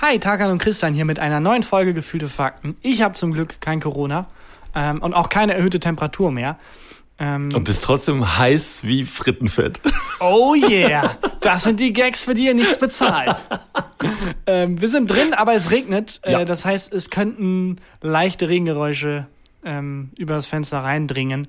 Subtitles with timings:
[0.00, 2.76] Hi, Tarkan und Christian hier mit einer neuen Folge Gefühlte Fakten.
[2.82, 4.28] Ich habe zum Glück kein Corona
[4.72, 6.56] ähm, und auch keine erhöhte Temperatur mehr.
[7.18, 9.80] Ähm, und bist trotzdem heiß wie Frittenfett.
[10.20, 13.44] Oh yeah, das sind die Gags, für die ihr nichts bezahlt.
[14.46, 16.20] ähm, wir sind drin, aber es regnet.
[16.22, 16.44] Äh, ja.
[16.44, 19.28] das heißt, es könnten leichte Regengeräusche
[19.64, 21.46] ähm, über das Fenster reindringen.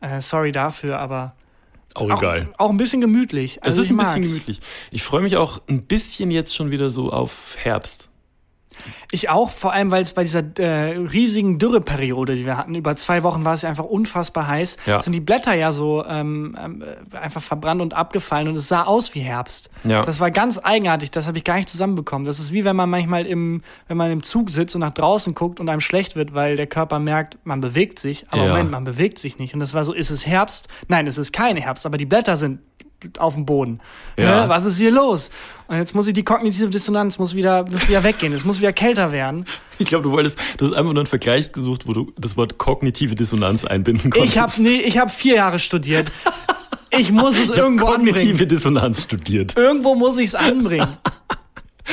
[0.00, 1.36] Äh, sorry dafür, aber
[1.94, 2.48] auch egal.
[2.58, 3.62] Auch, ein bisschen gemütlich.
[3.62, 4.14] Also es ist ein mag's.
[4.14, 4.60] bisschen gemütlich.
[4.90, 8.07] Ich freue mich auch ein bisschen jetzt schon wieder so auf Herbst.
[9.10, 12.96] Ich auch, vor allem, weil es bei dieser äh, riesigen Dürreperiode, die wir hatten, über
[12.96, 15.00] zwei Wochen war es ja einfach unfassbar heiß, ja.
[15.00, 16.56] sind die Blätter ja so ähm,
[17.12, 19.70] äh, einfach verbrannt und abgefallen und es sah aus wie Herbst.
[19.84, 20.02] Ja.
[20.02, 22.26] Das war ganz eigenartig, das habe ich gar nicht zusammenbekommen.
[22.26, 25.34] Das ist wie wenn man manchmal im, wenn man im Zug sitzt und nach draußen
[25.34, 28.48] guckt und einem schlecht wird, weil der Körper merkt, man bewegt sich, aber ja.
[28.48, 29.54] Moment, man bewegt sich nicht.
[29.54, 30.68] Und das war so, ist es Herbst?
[30.88, 32.60] Nein, es ist kein Herbst, aber die Blätter sind
[33.18, 33.80] auf dem Boden.
[34.16, 34.48] Ja.
[34.48, 35.30] Was ist hier los?
[35.68, 38.32] Und jetzt muss ich die kognitive Dissonanz muss wieder, muss wieder weggehen.
[38.32, 39.44] Es muss wieder kälter werden.
[39.80, 42.58] Ich glaube, du wolltest, du hast einfach nur einen Vergleich gesucht, wo du das Wort
[42.58, 44.34] kognitive Dissonanz einbinden konntest.
[44.34, 46.10] Ich habe nee, ich habe vier Jahre studiert.
[46.90, 48.48] Ich muss es ich irgendwo kognitive anbringen.
[48.48, 49.56] Dissonanz studiert.
[49.56, 50.96] Irgendwo muss ich es anbringen.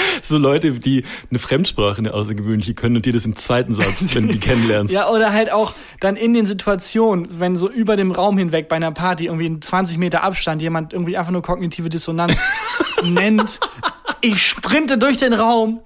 [0.21, 4.27] so Leute, die eine Fremdsprache, eine außergewöhnliche können und dir das im zweiten Satz, wenn
[4.27, 4.93] du die kennenlernst.
[4.93, 8.75] Ja, oder halt auch dann in den Situationen, wenn so über dem Raum hinweg bei
[8.75, 12.35] einer Party irgendwie in 20 Meter Abstand jemand irgendwie einfach nur kognitive Dissonanz
[13.03, 13.59] nennt.
[14.21, 15.81] Ich sprinte durch den Raum.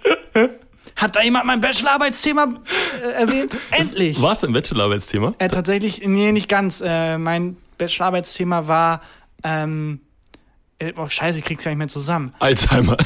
[0.95, 2.55] Hat da jemand mein Bachelorarbeitsthema
[3.02, 3.55] äh, erwähnt?
[3.71, 4.21] Endlich!
[4.21, 5.33] War es ein Bachelorarbeitsthema?
[5.37, 6.81] Äh, tatsächlich, nee, nicht ganz.
[6.85, 9.02] Äh, mein Bachelorarbeitsthema war,
[9.43, 10.02] ähm,
[10.80, 12.33] äh, oh, scheiße, ich krieg's ja nicht mehr zusammen.
[12.39, 12.97] Alzheimer.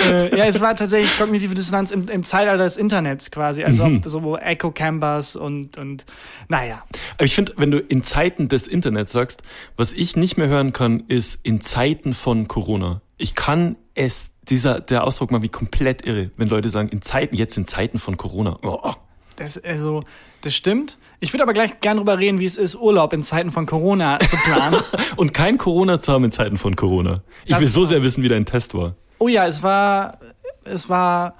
[0.00, 3.64] Äh, ja, es war tatsächlich kognitive Dissonanz im, im Zeitalter des Internets quasi.
[3.64, 4.02] Also mhm.
[4.04, 6.04] so Echo Canvas und, und
[6.48, 6.84] naja.
[7.14, 9.42] Aber ich finde, wenn du in Zeiten des Internets sagst,
[9.76, 13.00] was ich nicht mehr hören kann, ist in Zeiten von Corona.
[13.16, 17.36] Ich kann es, dieser, der Ausdruck mal wie komplett irre, wenn Leute sagen, in Zeiten,
[17.36, 18.58] jetzt in Zeiten von Corona.
[18.62, 18.94] Oh.
[19.40, 20.04] Das, also,
[20.42, 20.98] das stimmt.
[21.18, 24.18] Ich würde aber gleich gerne darüber reden, wie es ist, Urlaub in Zeiten von Corona
[24.20, 24.80] zu planen.
[25.16, 27.22] Und kein Corona zu haben in Zeiten von Corona.
[27.44, 28.96] Ich das will so sehr wissen, wie dein Test war.
[29.20, 30.18] Oh ja, es war,
[30.64, 31.34] es war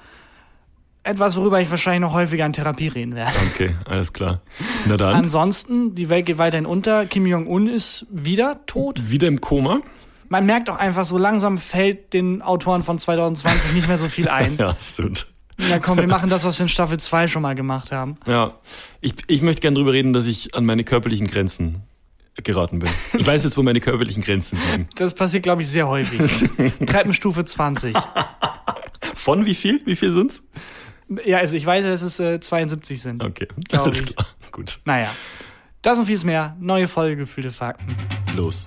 [1.03, 3.33] etwas, worüber ich wahrscheinlich noch häufiger in Therapie reden werde.
[3.51, 4.43] Okay, alles klar.
[4.87, 5.15] Na dann.
[5.15, 7.07] Ansonsten, die Welt geht weiterhin unter.
[7.07, 9.11] Kim Jong-un ist wieder tot.
[9.11, 9.81] Wieder im Koma.
[10.29, 14.29] Man merkt auch einfach, so langsam fällt den Autoren von 2020 nicht mehr so viel
[14.29, 14.57] ein.
[14.59, 15.27] ja, stimmt.
[15.57, 18.17] Ja, komm, wir machen das, was wir in Staffel 2 schon mal gemacht haben.
[18.27, 18.55] Ja,
[19.01, 21.83] ich, ich möchte gerne darüber reden, dass ich an meine körperlichen Grenzen
[22.43, 22.91] geraten bin.
[23.19, 24.89] Ich weiß jetzt, wo meine körperlichen Grenzen liegen.
[24.97, 26.21] Das passiert, glaube ich, sehr häufig.
[26.87, 27.97] Treppenstufe 20.
[29.15, 29.81] Von wie viel?
[29.85, 30.43] Wie viel sind's?
[31.25, 33.25] Ja, also ich weiß, dass es äh, 72 sind.
[33.25, 34.15] Okay, alles ich.
[34.15, 34.27] klar.
[34.53, 34.79] Gut.
[34.85, 35.11] Naja,
[35.83, 36.57] das und vieles mehr.
[36.61, 37.97] Neue Folge Gefühlte Fakten.
[38.37, 38.67] Los.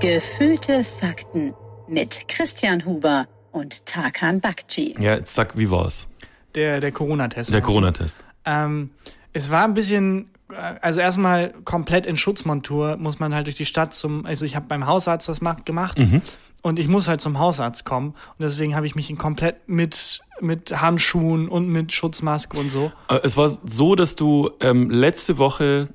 [0.00, 1.54] Gefühlte Fakten
[1.88, 4.94] mit Christian Huber und Tarkan Bakci.
[4.98, 6.06] Ja, jetzt sag, wie war's?
[6.54, 7.52] Der, der Corona-Test.
[7.52, 8.16] Der Corona-Test.
[8.48, 8.90] Ähm,
[9.32, 13.66] es war ein bisschen, äh, also erstmal komplett in Schutzmontur muss man halt durch die
[13.66, 16.22] Stadt zum, also ich habe beim Hausarzt das gemacht mhm.
[16.62, 20.80] und ich muss halt zum Hausarzt kommen und deswegen habe ich mich komplett mit mit
[20.80, 22.92] Handschuhen und mit Schutzmaske und so.
[23.08, 25.88] Äh, es war so, dass du ähm, letzte Woche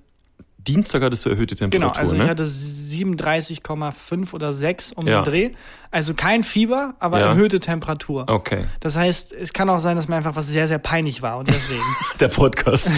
[0.68, 1.91] Dienstag hattest du erhöhte Temperatur.
[1.91, 2.24] Genau, also ne?
[2.24, 5.22] ich hatte 37,5 oder 6 um ja.
[5.22, 5.51] den Dreh.
[5.91, 7.28] Also kein Fieber, aber ja.
[7.28, 8.25] erhöhte Temperatur.
[8.28, 8.66] Okay.
[8.79, 11.50] Das heißt, es kann auch sein, dass mir einfach was sehr, sehr peinlich war und
[11.50, 11.84] deswegen.
[12.19, 12.90] Der Podcast.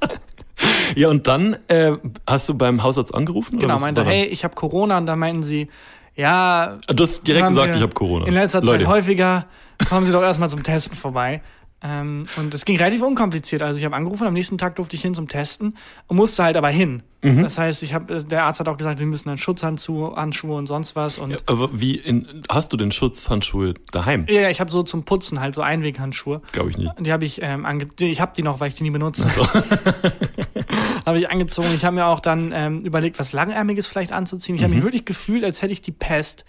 [0.94, 1.92] ja, und dann äh,
[2.26, 3.58] hast du beim Hausarzt angerufen?
[3.58, 5.68] Genau, meinte, hey, ich habe Corona und dann meinten sie,
[6.14, 6.78] ja.
[6.86, 8.26] Du hast direkt gesagt, ich habe Corona.
[8.26, 8.84] In letzter Leute.
[8.84, 9.46] Zeit häufiger,
[9.88, 11.42] kommen Sie doch erstmal zum Testen vorbei.
[11.80, 13.62] Ähm, und es ging relativ unkompliziert.
[13.62, 15.76] Also ich habe angerufen, am nächsten Tag durfte ich hin zum Testen
[16.08, 17.04] und musste halt aber hin.
[17.22, 17.42] Mhm.
[17.42, 20.66] Das heißt, ich habe, der Arzt hat auch gesagt, sie müssen dann Schutzhandschuhe Handschuhe und
[20.66, 21.18] sonst was.
[21.18, 24.26] Und ja, aber wie in, hast du denn Schutzhandschuhe daheim?
[24.28, 26.42] Ja, ich habe so zum Putzen halt so Einweghandschuhe.
[26.50, 26.92] Glaube ich nicht.
[26.98, 29.28] Die habe ich ähm, ange ich habe die noch, weil ich die nie benutze.
[29.28, 29.46] So.
[31.06, 31.72] habe ich angezogen.
[31.74, 34.56] Ich habe mir auch dann ähm, überlegt, was langärmiges vielleicht anzuziehen.
[34.56, 34.64] Ich mhm.
[34.64, 36.44] habe mich wirklich gefühlt, als hätte ich die Pest.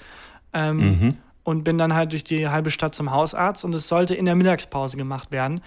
[0.53, 1.17] Ähm, mhm
[1.49, 4.35] und bin dann halt durch die halbe Stadt zum Hausarzt und es sollte in der
[4.35, 5.61] Mittagspause gemacht werden.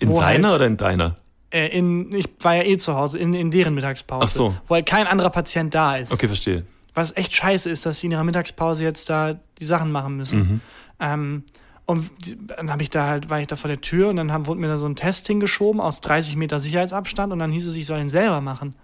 [0.00, 1.14] In seiner halt, oder in deiner?
[1.50, 4.24] Äh, in, ich war ja eh zu Hause, in, in deren Mittagspause.
[4.24, 4.54] Ach so.
[4.66, 6.12] Wo halt kein anderer Patient da ist.
[6.12, 6.64] Okay, verstehe.
[6.94, 10.38] Was echt scheiße ist, dass sie in ihrer Mittagspause jetzt da die Sachen machen müssen.
[10.38, 10.60] Mhm.
[10.98, 11.44] Ähm,
[11.86, 12.10] und
[12.48, 14.60] dann habe ich da halt, war ich da vor der Tür und dann haben, wurde
[14.60, 17.86] mir da so ein Test hingeschoben aus 30 Meter Sicherheitsabstand und dann hieß es, ich
[17.86, 18.74] soll ihn selber machen.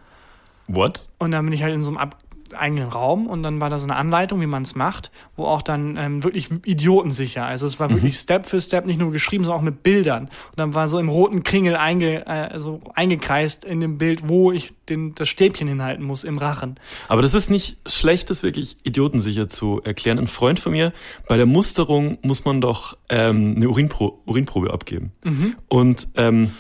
[0.69, 1.05] What?
[1.19, 2.17] Und dann bin ich halt in so einem Ab
[2.55, 5.63] eigenen Raum und dann war da so eine Anleitung, wie man es macht, wo auch
[5.63, 7.45] dann ähm, wirklich idiotensicher.
[7.45, 8.19] Also es war wirklich mhm.
[8.19, 10.25] Step für Step nicht nur geschrieben, sondern auch mit Bildern.
[10.25, 14.53] Und dann war so im roten Kringel einge, äh, so eingekreist in dem Bild, wo
[14.53, 16.79] ich den, das Stäbchen hinhalten muss im Rachen.
[17.09, 20.19] Aber das ist nicht schlecht, das wirklich idiotensicher zu erklären.
[20.19, 20.93] Ein Freund von mir,
[21.29, 25.13] bei der Musterung muss man doch ähm, eine Urinpro Urinprobe abgeben.
[25.25, 25.57] Mhm.
[25.69, 26.51] Und ähm,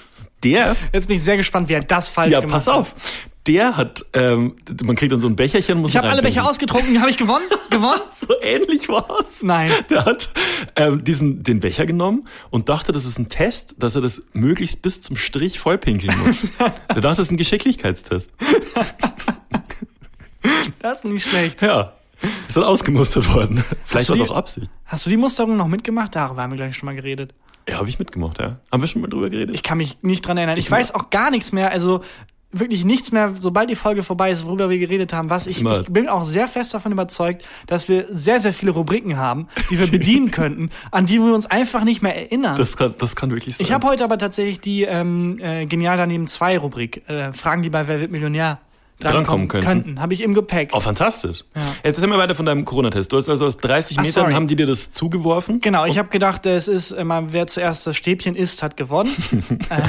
[0.44, 0.76] der.
[0.92, 2.66] Jetzt bin ich sehr gespannt, wie er das falsch ja, gemacht hat.
[2.66, 2.94] Ja, pass auf
[3.48, 5.78] der hat, ähm, man kriegt dann so ein Becherchen.
[5.80, 7.46] Muss ich habe alle Becher ausgetrunken, habe ich gewonnen?
[7.70, 8.02] gewonnen?
[8.20, 9.42] so ähnlich war's.
[9.42, 9.72] Nein.
[9.88, 10.28] Der hat
[10.76, 14.82] ähm, diesen den Becher genommen und dachte, das ist ein Test, dass er das möglichst
[14.82, 16.42] bis zum Strich vollpinkeln muss.
[16.58, 18.30] der dachte, das ist ein Geschicklichkeitstest.
[20.80, 21.62] das ist nicht schlecht.
[21.62, 21.94] Ja.
[22.46, 23.64] Ist dann ausgemustert worden.
[23.84, 24.70] Vielleicht war es auch Absicht.
[24.84, 26.14] Hast du die Musterung noch mitgemacht?
[26.14, 27.34] Darüber haben wir gleich schon mal geredet.
[27.66, 28.58] Ja, habe ich mitgemacht, ja.
[28.70, 29.54] Haben wir schon mal drüber geredet?
[29.54, 30.58] Ich kann mich nicht dran erinnern.
[30.58, 31.70] Ich, ich weiß auch gar nichts mehr.
[31.70, 32.02] Also
[32.50, 35.86] wirklich nichts mehr, sobald die Folge vorbei ist, worüber wir geredet haben, was ich, ich
[35.88, 39.86] bin auch sehr fest davon überzeugt, dass wir sehr, sehr viele Rubriken haben, die wir
[39.90, 42.56] bedienen könnten, an die wir uns einfach nicht mehr erinnern.
[42.56, 43.66] Das kann, das kann wirklich sein.
[43.66, 47.70] Ich habe heute aber tatsächlich die ähm, äh, Genial daneben zwei Rubrik, äh, Fragen, die
[47.70, 48.58] bei Wer wird Millionär
[48.98, 49.66] drankommen könnten.
[49.66, 50.00] könnten.
[50.00, 50.70] Habe ich im Gepäck.
[50.72, 51.44] Oh, fantastisch.
[51.54, 51.62] Ja.
[51.84, 53.12] Jetzt sind wir weiter von deinem Corona-Test.
[53.12, 54.34] Du hast also aus 30 Ach, Metern, sorry.
[54.34, 55.60] haben die dir das zugeworfen?
[55.60, 59.14] Genau, ich habe gedacht, es ist, äh, wer zuerst das Stäbchen isst, hat gewonnen.
[59.70, 59.82] äh,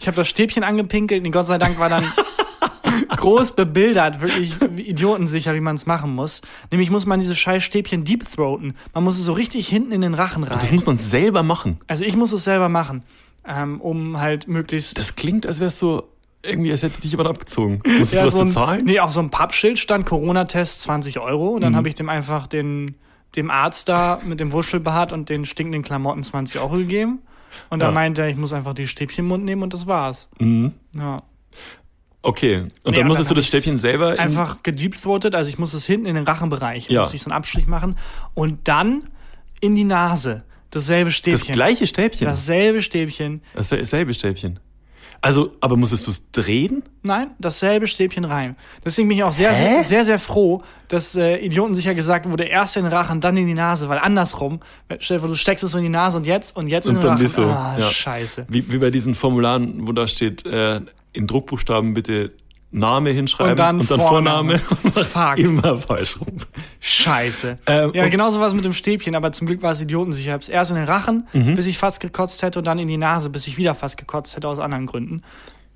[0.00, 2.04] ich habe das Stäbchen angepinkelt und Gott sei Dank war dann
[3.16, 6.42] groß bebildert, wirklich idiotensicher, wie man es machen muss.
[6.70, 8.74] Nämlich muss man dieses scheiß Stäbchen deep throaten.
[8.94, 10.58] Man muss es so richtig hinten in den Rachen rein.
[10.58, 11.78] Das muss man selber machen.
[11.86, 13.04] Also ich muss es selber machen,
[13.46, 14.98] ähm, um halt möglichst.
[14.98, 16.02] Das klingt, als wärst du
[16.42, 17.82] irgendwie, als hätte dich jemand abgezogen.
[17.86, 18.84] Musstest ja, du was so ein, bezahlen?
[18.84, 21.76] Nee, auch so ein Pappschild stand Corona-Test 20 Euro und dann mhm.
[21.76, 22.96] habe ich dem einfach den
[23.34, 27.20] dem Arzt da mit dem Wuschelbart und den stinkenden Klamotten 20 Euro gegeben.
[27.70, 27.94] Und dann ja.
[27.94, 30.28] meinte er, ich muss einfach die Stäbchen im Mund nehmen und das war's.
[30.38, 30.72] Mhm.
[30.96, 31.22] Ja.
[32.22, 32.58] Okay.
[32.58, 35.86] Und nee, dann musstest dann du das Stäbchen selber einfach gedeepthroatet, also ich muss es
[35.86, 37.02] hinten in den Rachenbereich, ja.
[37.02, 37.96] muss ich so einen Abstrich machen
[38.34, 39.08] und dann
[39.60, 40.42] in die Nase.
[40.70, 41.46] Dasselbe Stäbchen.
[41.46, 42.26] Das gleiche Stäbchen.
[42.26, 43.42] Dasselbe Stäbchen.
[43.54, 44.58] Dasselbe Stäbchen.
[45.26, 46.82] Also, aber musstest du es drehen?
[47.02, 48.56] Nein, dasselbe Stäbchen rein.
[48.84, 52.44] Deswegen bin ich auch sehr, sehr, sehr, sehr froh, dass äh, Idioten sicher gesagt wurde,
[52.44, 54.60] erst in den Rachen, dann in die Nase, weil andersrum,
[55.00, 56.96] stell dir vor, du steckst es so in die Nase und jetzt und jetzt und
[56.96, 57.26] in den Rachen.
[57.26, 57.90] So, ah, ja.
[57.90, 58.46] scheiße.
[58.48, 60.80] Wie, wie bei diesen Formularen, wo da steht, äh,
[61.12, 62.32] in Druckbuchstaben bitte
[62.76, 64.58] Name hinschreiben und dann, und dann Vorname.
[64.58, 65.40] Vorname.
[65.40, 66.36] Immer falsch rum.
[66.80, 67.58] Scheiße.
[67.66, 70.28] Ähm, ja, genauso war es mit dem Stäbchen, aber zum Glück war es idiotensicher.
[70.28, 71.56] Ich habe es erst in den Rachen, mhm.
[71.56, 74.36] bis ich fast gekotzt hätte, und dann in die Nase, bis ich wieder fast gekotzt
[74.36, 75.22] hätte aus anderen Gründen.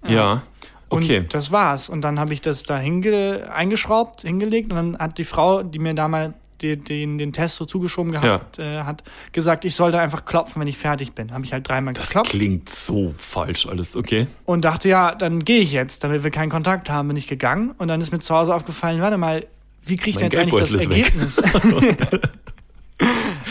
[0.05, 0.11] Ja.
[0.11, 0.43] ja.
[0.91, 1.21] Okay.
[1.21, 1.89] Und das war's.
[1.89, 5.79] Und dann habe ich das da hinge eingeschraubt, hingelegt und dann hat die Frau, die
[5.79, 8.81] mir damals den, den, den Test so zugeschoben gehabt, ja.
[8.81, 9.03] äh, hat
[9.33, 11.33] gesagt, ich sollte einfach klopfen, wenn ich fertig bin.
[11.33, 12.33] Habe ich halt dreimal das geklopft.
[12.33, 14.27] Das klingt so falsch alles, okay.
[14.45, 17.73] Und dachte, ja, dann gehe ich jetzt, damit wir keinen Kontakt haben, bin ich gegangen.
[17.79, 19.47] Und dann ist mir zu Hause aufgefallen, warte mal,
[19.83, 21.39] wie kriege ich denn jetzt eigentlich das Ergebnis?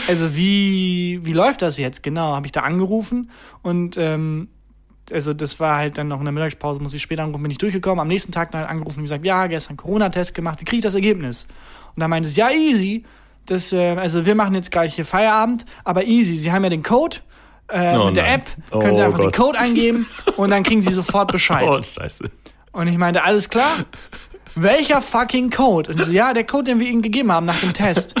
[0.08, 2.02] also wie, wie läuft das jetzt?
[2.02, 3.30] Genau, habe ich da angerufen
[3.62, 4.48] und ähm,
[5.12, 7.58] also das war halt dann noch in der Mittagspause, muss ich später anrufen, bin ich
[7.58, 8.00] durchgekommen.
[8.00, 10.94] Am nächsten Tag dann angerufen und gesagt, ja, gestern Corona-Test gemacht, wie kriege ich das
[10.94, 11.46] Ergebnis?
[11.94, 13.04] Und dann meinte es, ja, easy.
[13.46, 16.36] Das, äh, also wir machen jetzt gleich hier Feierabend, aber easy.
[16.36, 17.18] Sie haben ja den Code
[17.68, 19.34] äh, oh, mit der App, können oh, Sie einfach Gott.
[19.34, 20.06] den Code eingeben
[20.36, 21.68] und dann kriegen Sie sofort Bescheid.
[21.68, 22.30] Oh, scheiße.
[22.72, 23.84] Und ich meinte, alles klar?
[24.54, 25.92] Welcher fucking Code?
[25.92, 28.14] Und so, ja, der Code, den wir Ihnen gegeben haben nach dem Test.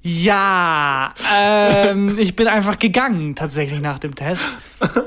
[0.00, 4.56] Ja, ähm, ich bin einfach gegangen tatsächlich nach dem Test.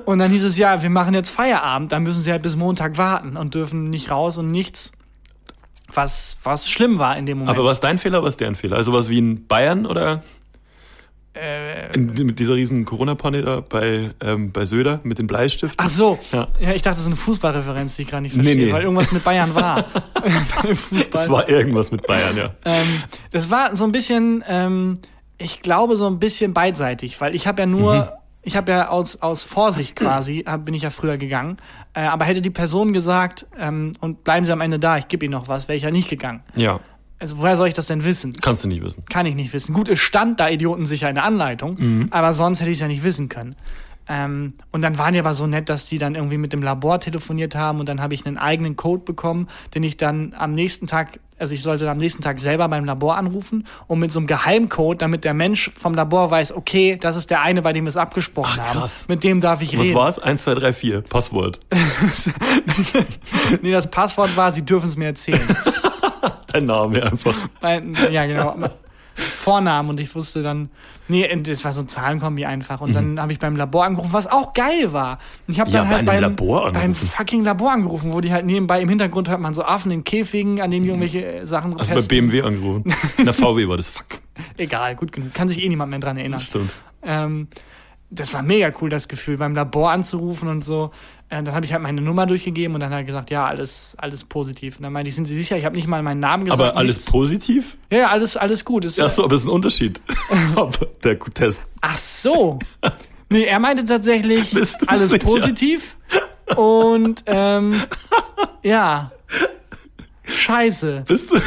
[0.05, 2.99] Und dann hieß es, ja, wir machen jetzt Feierabend, dann müssen sie halt bis Montag
[2.99, 4.91] warten und dürfen nicht raus und nichts
[5.93, 7.57] was, was schlimm war in dem Moment.
[7.57, 8.77] Aber was dein Fehler, was deren Fehler?
[8.77, 10.23] Also was wie in Bayern oder?
[11.33, 15.77] Äh, mit dieser riesen Corona-Panne da bei, ähm, bei Söder mit den Bleistiften.
[15.77, 16.19] Ach so.
[16.33, 18.73] Ja, ja ich dachte, das ist eine Fußballreferenz, die ich gerade nicht verstehe, nee, nee.
[18.73, 19.85] weil irgendwas mit Bayern war.
[20.75, 21.23] Fußball.
[21.23, 22.49] Es war irgendwas mit Bayern, ja.
[22.65, 24.95] Ähm, das war so ein bisschen, ähm,
[25.37, 28.89] ich glaube, so ein bisschen beidseitig, weil ich habe ja nur mhm ich habe ja
[28.89, 31.57] aus, aus Vorsicht quasi, hab, bin ich ja früher gegangen.
[31.93, 35.25] Äh, aber hätte die Person gesagt, ähm, und bleiben Sie am Ende da, ich gebe
[35.25, 36.41] Ihnen noch was, wäre ich ja nicht gegangen.
[36.55, 36.79] Ja.
[37.19, 38.33] Also woher soll ich das denn wissen?
[38.41, 39.05] Kannst du nicht wissen.
[39.05, 39.73] Kann ich nicht wissen.
[39.73, 42.07] Gut, es stand da idiotensicher in der Anleitung, mhm.
[42.09, 43.55] aber sonst hätte ich es ja nicht wissen können.
[44.07, 46.99] Ähm, und dann waren die aber so nett, dass die dann irgendwie mit dem Labor
[46.99, 50.87] telefoniert haben und dann habe ich einen eigenen Code bekommen, den ich dann am nächsten
[50.87, 54.27] Tag, also ich sollte am nächsten Tag selber beim Labor anrufen und mit so einem
[54.27, 57.89] Geheimcode, damit der Mensch vom Labor weiß, okay, das ist der eine, bei dem wir
[57.89, 58.91] es abgesprochen Ach, haben.
[59.07, 59.95] Mit dem darf ich Was reden.
[59.95, 60.19] Was war's?
[60.19, 61.01] 1, 2, 3, 4.
[61.01, 61.59] Passwort.
[63.61, 65.41] nee, das Passwort war, sie dürfen es mir erzählen.
[66.53, 67.35] Dein Name einfach.
[68.11, 68.69] ja, genau.
[69.15, 70.69] Vornamen und ich wusste dann,
[71.07, 72.81] nee, das war so ein Zahlenkombi einfach.
[72.81, 72.93] Und mhm.
[72.93, 75.19] dann habe ich beim Labor angerufen, was auch geil war.
[75.47, 78.31] Und ich habe dann ja, halt bei beim, Labor beim fucking Labor angerufen, wo die
[78.31, 81.45] halt nebenbei im Hintergrund hört man so Affen in Käfigen, an denen die irgendwelche äh,
[81.45, 82.07] Sachen Hast testen.
[82.07, 82.95] bei BMW angerufen?
[83.17, 84.05] In der VW war das, fuck.
[84.57, 85.33] Egal, gut genug.
[85.33, 86.39] Kann sich eh niemand mehr dran erinnern.
[86.39, 86.71] Stimmt.
[87.03, 87.47] Ähm,
[88.09, 90.91] das war mega cool, das Gefühl, beim Labor anzurufen und so.
[91.31, 93.95] Äh, dann habe ich halt meine Nummer durchgegeben und dann hat er gesagt, ja, alles,
[93.97, 94.77] alles positiv.
[94.77, 95.57] Und dann meinte ich, sind Sie sicher?
[95.57, 96.61] Ich habe nicht mal meinen Namen gesagt.
[96.61, 97.09] Aber alles nichts.
[97.09, 97.77] positiv?
[97.89, 98.83] Ja, ja, alles, alles gut.
[98.83, 100.01] Ist, Ach so, aber es ist ein Unterschied.
[101.03, 101.61] der Test.
[101.79, 102.59] Ach so.
[103.29, 104.53] Nee, er meinte tatsächlich,
[104.87, 105.23] alles sicher?
[105.23, 105.95] positiv.
[106.57, 107.81] Und ähm,
[108.61, 109.11] ja.
[110.25, 111.05] Scheiße.
[111.07, 111.37] Bist du?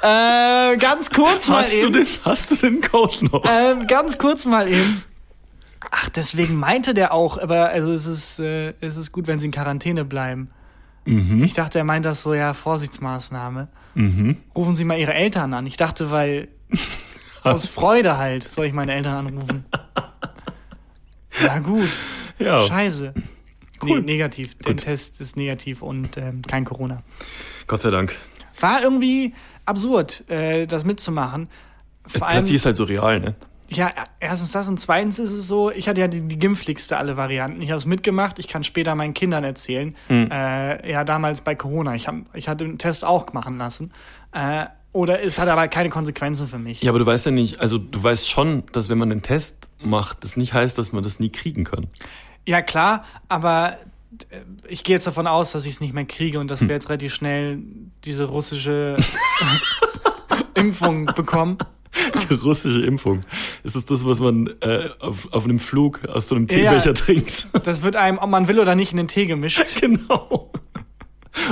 [0.00, 1.92] Äh, ganz kurz mal hast eben.
[1.92, 3.44] Du den, hast du den Code noch?
[3.46, 5.04] Ähm, ganz kurz mal eben.
[5.90, 9.46] Ach, deswegen meinte der auch, aber also es ist, äh, es ist gut, wenn sie
[9.46, 10.50] in Quarantäne bleiben.
[11.04, 11.42] Mhm.
[11.42, 13.68] Ich dachte, er meint das so, ja, Vorsichtsmaßnahme.
[13.94, 14.36] Mhm.
[14.54, 15.66] Rufen Sie mal Ihre Eltern an.
[15.66, 16.48] Ich dachte, weil
[17.42, 19.64] aus Freude halt soll ich meine Eltern anrufen.
[21.40, 21.90] ja, gut.
[22.38, 22.62] Ja.
[22.62, 23.14] Scheiße.
[23.82, 24.00] Cool.
[24.00, 24.54] Nee, negativ.
[24.56, 27.02] Der Test ist negativ und ähm, kein Corona.
[27.66, 28.16] Gott sei Dank.
[28.60, 31.48] War irgendwie absurd, äh, das mitzumachen.
[32.06, 33.34] Vor Plötzlich ist halt so real, ne?
[33.70, 37.16] Ja, erstens das und zweitens ist es so, ich hatte ja die, die gimpfligste alle
[37.18, 37.60] Varianten.
[37.60, 39.94] Ich habe es mitgemacht, ich kann später meinen Kindern erzählen.
[40.08, 40.30] Mhm.
[40.30, 43.92] Äh, ja, damals bei Corona, ich, hab, ich hatte den Test auch machen lassen.
[44.32, 46.82] Äh, oder es hat aber keine Konsequenzen für mich.
[46.82, 49.68] Ja, aber du weißt ja nicht, also du weißt schon, dass wenn man den Test
[49.82, 51.88] macht, das nicht heißt, dass man das nie kriegen kann.
[52.46, 53.76] Ja, klar, aber
[54.30, 56.68] äh, ich gehe jetzt davon aus, dass ich es nicht mehr kriege und dass hm.
[56.68, 57.58] wir jetzt relativ schnell
[58.04, 58.96] diese russische
[60.54, 61.58] Impfung bekommen.
[62.30, 63.20] Die russische Impfung.
[63.64, 66.92] Ist das das, was man äh, auf, auf einem Flug aus so einem Teebecher ja,
[66.92, 67.48] trinkt?
[67.64, 69.62] Das wird einem, ob man will oder nicht, in den Tee gemischt.
[69.80, 70.52] genau.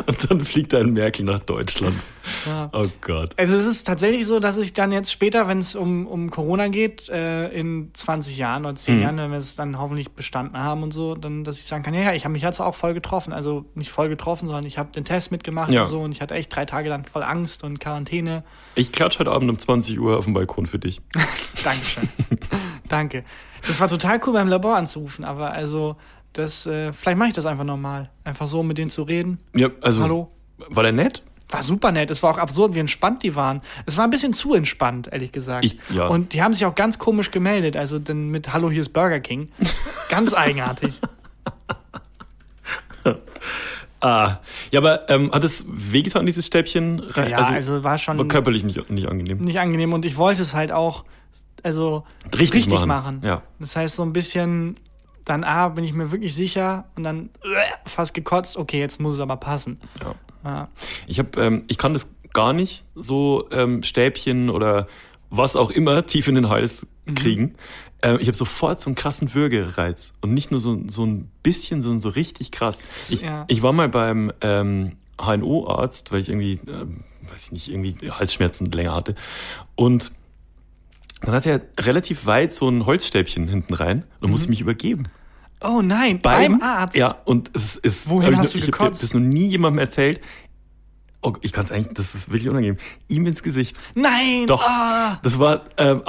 [0.06, 1.96] Und dann fliegt ein Merkel nach Deutschland.
[2.44, 2.70] Ja.
[2.72, 3.34] Oh Gott.
[3.36, 6.68] Also es ist tatsächlich so, dass ich dann jetzt später, wenn es um, um Corona
[6.68, 9.02] geht, äh, in 20 Jahren oder 10 mhm.
[9.02, 11.94] Jahren, wenn wir es dann hoffentlich bestanden haben und so, dann, dass ich sagen kann,
[11.94, 13.32] ja, ja, ich habe mich jetzt auch voll getroffen.
[13.32, 15.82] Also nicht voll getroffen, sondern ich habe den Test mitgemacht ja.
[15.82, 18.44] und so und ich hatte echt drei Tage dann voll Angst und Quarantäne.
[18.74, 21.00] Ich klatsch heute Abend um 20 Uhr auf dem Balkon für dich.
[21.64, 22.08] Dankeschön.
[22.88, 23.24] Danke.
[23.66, 25.96] Das war total cool beim Labor anzurufen, aber also
[26.38, 28.10] das, äh, vielleicht mache ich das einfach nochmal.
[28.24, 29.38] Einfach so mit denen zu reden.
[29.54, 30.02] Ja, also.
[30.02, 30.30] Hallo.
[30.68, 31.22] War der nett?
[31.48, 32.10] War super nett.
[32.10, 33.62] Es war auch absurd, wie entspannt die waren.
[33.86, 35.64] Es war ein bisschen zu entspannt, ehrlich gesagt.
[35.64, 36.06] Ich, ja.
[36.06, 37.76] Und die haben sich auch ganz komisch gemeldet.
[37.76, 39.48] Also dann mit Hallo, hier ist Burger King.
[40.08, 41.00] ganz eigenartig.
[44.00, 44.38] ah.
[44.72, 47.02] Ja, aber ähm, hat es wehgetan, dieses Stäbchen?
[47.14, 48.18] Ja, also, also war schon.
[48.18, 49.38] War körperlich nicht, nicht angenehm.
[49.38, 49.92] Nicht angenehm.
[49.92, 51.04] Und ich wollte es halt auch
[51.62, 52.88] also richtig, richtig machen.
[52.88, 53.22] machen.
[53.24, 53.42] Ja.
[53.58, 54.76] Das heißt, so ein bisschen
[55.26, 57.48] dann A, bin ich mir wirklich sicher und dann äh,
[57.84, 59.80] fast gekotzt, okay, jetzt muss es aber passen.
[60.00, 60.14] Ja.
[60.44, 60.68] ja.
[61.06, 64.86] Ich habe, ähm, ich kann das gar nicht so ähm, Stäbchen oder
[65.28, 67.14] was auch immer tief in den Hals mhm.
[67.16, 67.42] kriegen.
[67.42, 67.54] Mhm.
[68.02, 71.82] Äh, ich habe sofort so einen krassen Würgereiz und nicht nur so, so ein bisschen,
[71.82, 72.78] sondern so richtig krass.
[73.10, 73.46] Ich, ja.
[73.48, 76.86] ich war mal beim ähm, HNO-Arzt, weil ich irgendwie, äh,
[77.32, 79.16] weiß ich nicht, irgendwie Halsschmerzen länger hatte
[79.74, 80.12] und
[81.22, 84.30] dann hat er relativ weit so ein Holzstäbchen hinten rein und mhm.
[84.32, 85.08] musste mich übergeben.
[85.62, 86.96] Oh nein, beim, beim, Arzt?
[86.96, 88.08] Ja, und es ist.
[88.08, 89.02] Wohin hast ich, du gekotzt?
[89.02, 90.20] Ich habe das noch nie jemandem erzählt.
[91.22, 92.76] Oh, ich kann es eigentlich, das ist wirklich unangenehm.
[93.08, 93.76] Ihm ins Gesicht.
[93.94, 94.46] Nein!
[94.46, 94.64] Doch.
[94.64, 95.16] Oh.
[95.22, 96.02] Das war, ähm,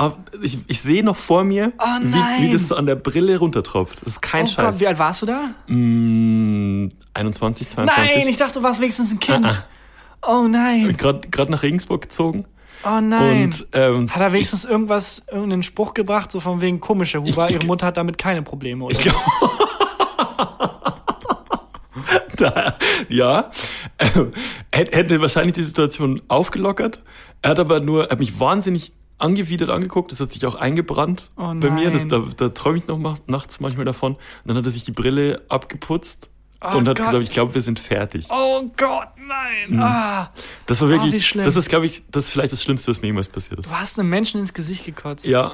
[0.44, 4.02] ich, ich sehe noch vor mir, oh, wie, wie, das so an der Brille runtertropft.
[4.06, 4.66] Das ist kein oh Scheiß.
[4.66, 5.56] Gott, wie alt warst du da?
[5.66, 8.16] Mm, 21, 22.
[8.16, 9.46] Nein, ich dachte, du warst wenigstens ein Kind.
[9.46, 9.66] Ah,
[10.22, 10.40] ah.
[10.42, 10.96] Oh nein.
[10.98, 12.46] Gerade nach Regensburg gezogen.
[12.84, 13.46] Oh nein.
[13.46, 17.50] Und, ähm, hat er wenigstens ich, irgendwas, irgendeinen Spruch gebracht, so von wegen komische Huber,
[17.50, 18.98] ihre Mutter hat damit keine Probleme, oder?
[18.98, 19.10] Ich,
[22.38, 22.78] da,
[23.10, 23.52] ja,
[24.00, 24.32] ähm,
[24.72, 27.04] hätte wahrscheinlich die Situation aufgelockert.
[27.42, 31.32] Er hat aber nur, er hat mich wahnsinnig angewidert angeguckt, das hat sich auch eingebrannt
[31.38, 34.14] oh bei mir, das, da, da träume ich noch nachts manchmal davon.
[34.14, 36.30] Und dann hat er sich die Brille abgeputzt
[36.62, 37.08] Oh und hat Gott.
[37.08, 38.26] gesagt, ich glaube, wir sind fertig.
[38.30, 39.70] Oh Gott, nein.
[39.70, 39.80] Mhm.
[39.80, 40.32] Ah.
[40.66, 43.08] Das war wirklich, oh, das ist, glaube ich, das ist vielleicht das Schlimmste, was mir
[43.08, 43.66] jemals passiert ist.
[43.68, 45.26] Du hast einem Menschen ins Gesicht gekotzt.
[45.26, 45.54] Ja.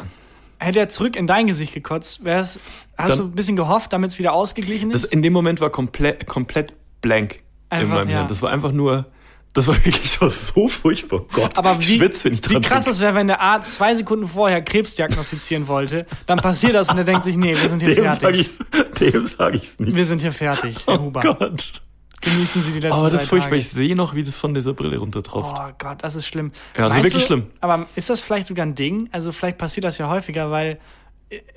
[0.60, 2.58] Hätte er zurück in dein Gesicht gekotzt, wär's,
[2.98, 5.04] hast Dann, du ein bisschen gehofft, damit es wieder ausgeglichen ist?
[5.04, 8.18] Das in dem Moment war komplett, komplett blank einfach, in meinem ja.
[8.20, 8.28] Hirn.
[8.30, 9.06] Das war einfach nur,
[9.54, 11.26] das war wirklich so, so furchtbar.
[11.32, 13.94] Gott, aber wie, schwitz, wenn ich dran Wie krass das wäre, wenn der Arzt zwei
[13.94, 17.84] Sekunden vorher Krebs diagnostizieren wollte, dann passiert das und er denkt sich, nee, wir sind
[17.84, 18.50] hier dem fertig.
[18.50, 19.96] Sag dem sage ich es nicht.
[19.96, 21.22] Wir sind hier fertig, Herr oh Huber.
[21.22, 21.82] Gott.
[22.22, 23.50] Genießen Sie die letzten Aber das ist furchtbar.
[23.50, 23.60] Tage.
[23.60, 25.56] Ich sehe noch, wie das von dieser Brille runtertropft.
[25.56, 26.52] Oh Gott, das ist schlimm.
[26.78, 27.48] Ja, das ist wirklich du, schlimm.
[27.60, 29.10] Aber ist das vielleicht sogar ein Ding?
[29.12, 30.80] Also vielleicht passiert das ja häufiger, weil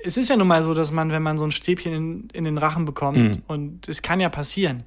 [0.03, 2.43] es ist ja nun mal so, dass man, wenn man so ein Stäbchen in, in
[2.43, 3.43] den Rachen bekommt, mhm.
[3.47, 4.83] und es kann ja passieren.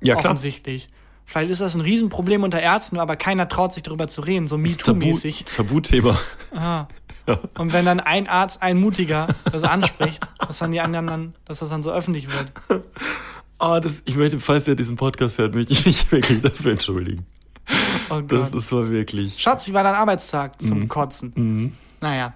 [0.00, 0.32] Ja, klar.
[0.32, 0.88] Offensichtlich.
[1.26, 4.56] Vielleicht ist das ein Riesenproblem unter Ärzten, aber keiner traut sich darüber zu reden, so
[4.56, 5.44] MeToo-mäßig.
[5.44, 6.18] Tabuthema.
[6.54, 6.86] Ah.
[7.24, 7.38] Ja.
[7.56, 11.60] Und wenn dann ein Arzt, ein Mutiger das anspricht, dass dann die anderen dann, dass
[11.60, 12.50] das dann so öffentlich wird.
[13.60, 17.24] Oh, das, ich möchte, falls ihr diesen Podcast hört, möchte ich mich wirklich dafür entschuldigen.
[18.10, 18.32] Oh Gott.
[18.32, 19.40] Das, das war wirklich.
[19.40, 20.88] Schatz, wie war dein Arbeitstag zum mhm.
[20.88, 21.32] Kotzen?
[21.36, 21.72] Mhm.
[22.00, 22.34] Naja.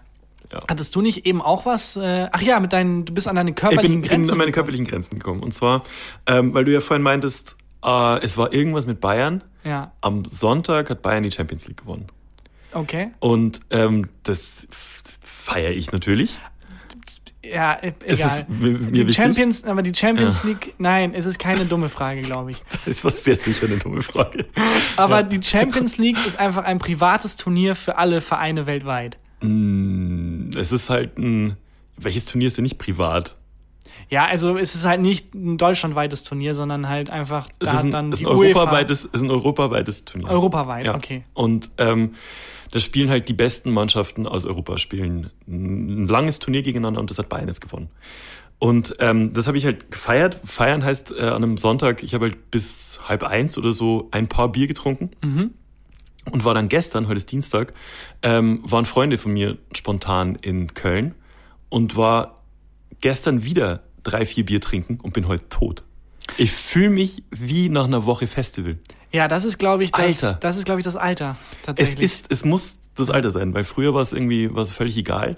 [0.53, 0.63] Ja.
[0.69, 1.97] Hattest du nicht eben auch was?
[1.97, 4.23] Äh, ach ja, mit deinen, du bist an deine körperlichen ich bin, Grenzen.
[4.23, 5.43] Ich bin an meine körperlichen Grenzen gekommen.
[5.43, 5.83] Und zwar,
[6.27, 9.43] ähm, weil du ja vorhin meintest, äh, es war irgendwas mit Bayern.
[9.65, 9.93] Ja.
[10.01, 12.07] Am Sonntag hat Bayern die Champions League gewonnen.
[12.73, 13.13] Okay.
[13.21, 14.67] Und ähm, das
[15.23, 16.39] feiere ich natürlich.
[17.43, 18.45] Ja, egal.
[18.49, 20.49] die Champions, aber die Champions ja.
[20.49, 22.65] League, nein, es ist keine dumme Frage, glaube ich.
[22.85, 24.47] Das ist was sehr sicher eine dumme Frage.
[24.97, 25.23] Aber ja.
[25.23, 29.19] die Champions League ist einfach ein privates Turnier für alle Vereine weltweit.
[29.43, 31.57] Mm, es ist halt ein,
[31.97, 33.37] welches Turnier ist denn nicht privat?
[34.09, 37.85] Ja, also es ist halt nicht ein deutschlandweites Turnier, sondern halt einfach da es ist
[37.85, 40.31] ein, dann ist die ein europaweites, ist ein europaweites Turnier.
[40.31, 40.95] Europaweit, ja.
[40.95, 41.25] okay.
[41.35, 42.15] Und ähm,
[42.71, 47.19] da spielen halt die besten Mannschaften aus Europa spielen ein langes Turnier gegeneinander und das
[47.19, 47.89] hat Bayern jetzt gewonnen.
[48.59, 50.41] Und ähm, das habe ich halt gefeiert.
[50.45, 54.29] Feiern heißt äh, an einem Sonntag, ich habe halt bis halb eins oder so ein
[54.29, 55.11] paar Bier getrunken.
[55.23, 55.51] Mhm.
[56.33, 57.73] Und war dann gestern, heute ist Dienstag,
[58.23, 61.15] ähm, waren Freunde von mir spontan in Köln
[61.69, 62.43] und war
[63.01, 65.83] gestern wieder drei, vier Bier trinken und bin heute tot.
[66.39, 68.79] Ich fühle mich wie nach einer Woche Festival.
[69.13, 70.39] Ja, das ist, glaube ich, das, Alter.
[70.41, 71.37] das ist, glaube ich, das Alter.
[71.63, 72.05] Tatsächlich.
[72.05, 74.97] Es ist, es muss das Alter sein, weil früher war es irgendwie, war es völlig
[74.97, 75.37] egal.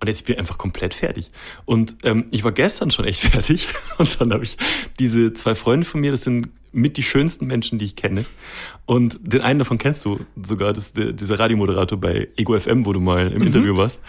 [0.00, 1.30] Und jetzt bin ich einfach komplett fertig.
[1.64, 3.68] Und ähm, ich war gestern schon echt fertig.
[3.98, 4.56] Und dann habe ich
[4.98, 8.24] diese zwei Freunde von mir, das sind mit die schönsten Menschen, die ich kenne.
[8.86, 12.92] Und den einen davon kennst du sogar, das der, dieser Radiomoderator bei Ego FM, wo
[12.92, 13.46] du mal im mhm.
[13.48, 14.00] Interview warst.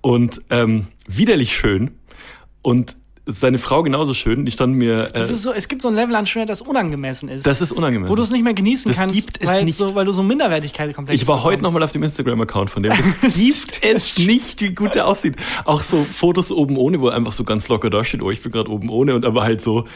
[0.00, 1.92] Und ähm, widerlich schön.
[2.62, 2.96] Und
[3.26, 4.44] seine Frau genauso schön.
[4.44, 5.08] Die stand mir.
[5.08, 7.44] Äh, das ist so, es gibt so ein Level an Schönheit, das unangemessen ist.
[7.44, 8.10] Das ist unangemessen.
[8.10, 9.76] Wo du es nicht mehr genießen das kannst, gibt es weil, nicht.
[9.76, 12.92] So, weil du so Minderwertigkeit komplett Ich war heute nochmal auf dem Instagram-Account von dem.
[13.22, 15.36] Das gibt es nicht, wie gut der aussieht.
[15.64, 18.42] Auch so Fotos oben ohne, wo er einfach so ganz locker da steht, oh, ich
[18.42, 19.86] bin gerade oben ohne und aber halt so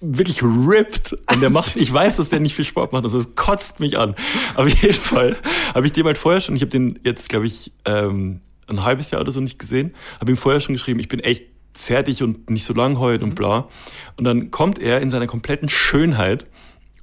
[0.00, 1.16] wirklich ripped.
[1.30, 3.98] Und der macht, ich weiß, dass der nicht viel Sport macht, also es kotzt mich
[3.98, 4.14] an.
[4.54, 5.36] Aber auf jeden Fall
[5.74, 9.10] habe ich dem halt vorher schon, ich habe den jetzt, glaube ich, ähm, ein halbes
[9.10, 11.44] Jahr oder so nicht gesehen, habe ihm vorher schon geschrieben, ich bin echt
[11.76, 13.34] fertig und nicht so lang heute und mhm.
[13.34, 13.68] bla.
[14.16, 16.46] Und dann kommt er in seiner kompletten Schönheit,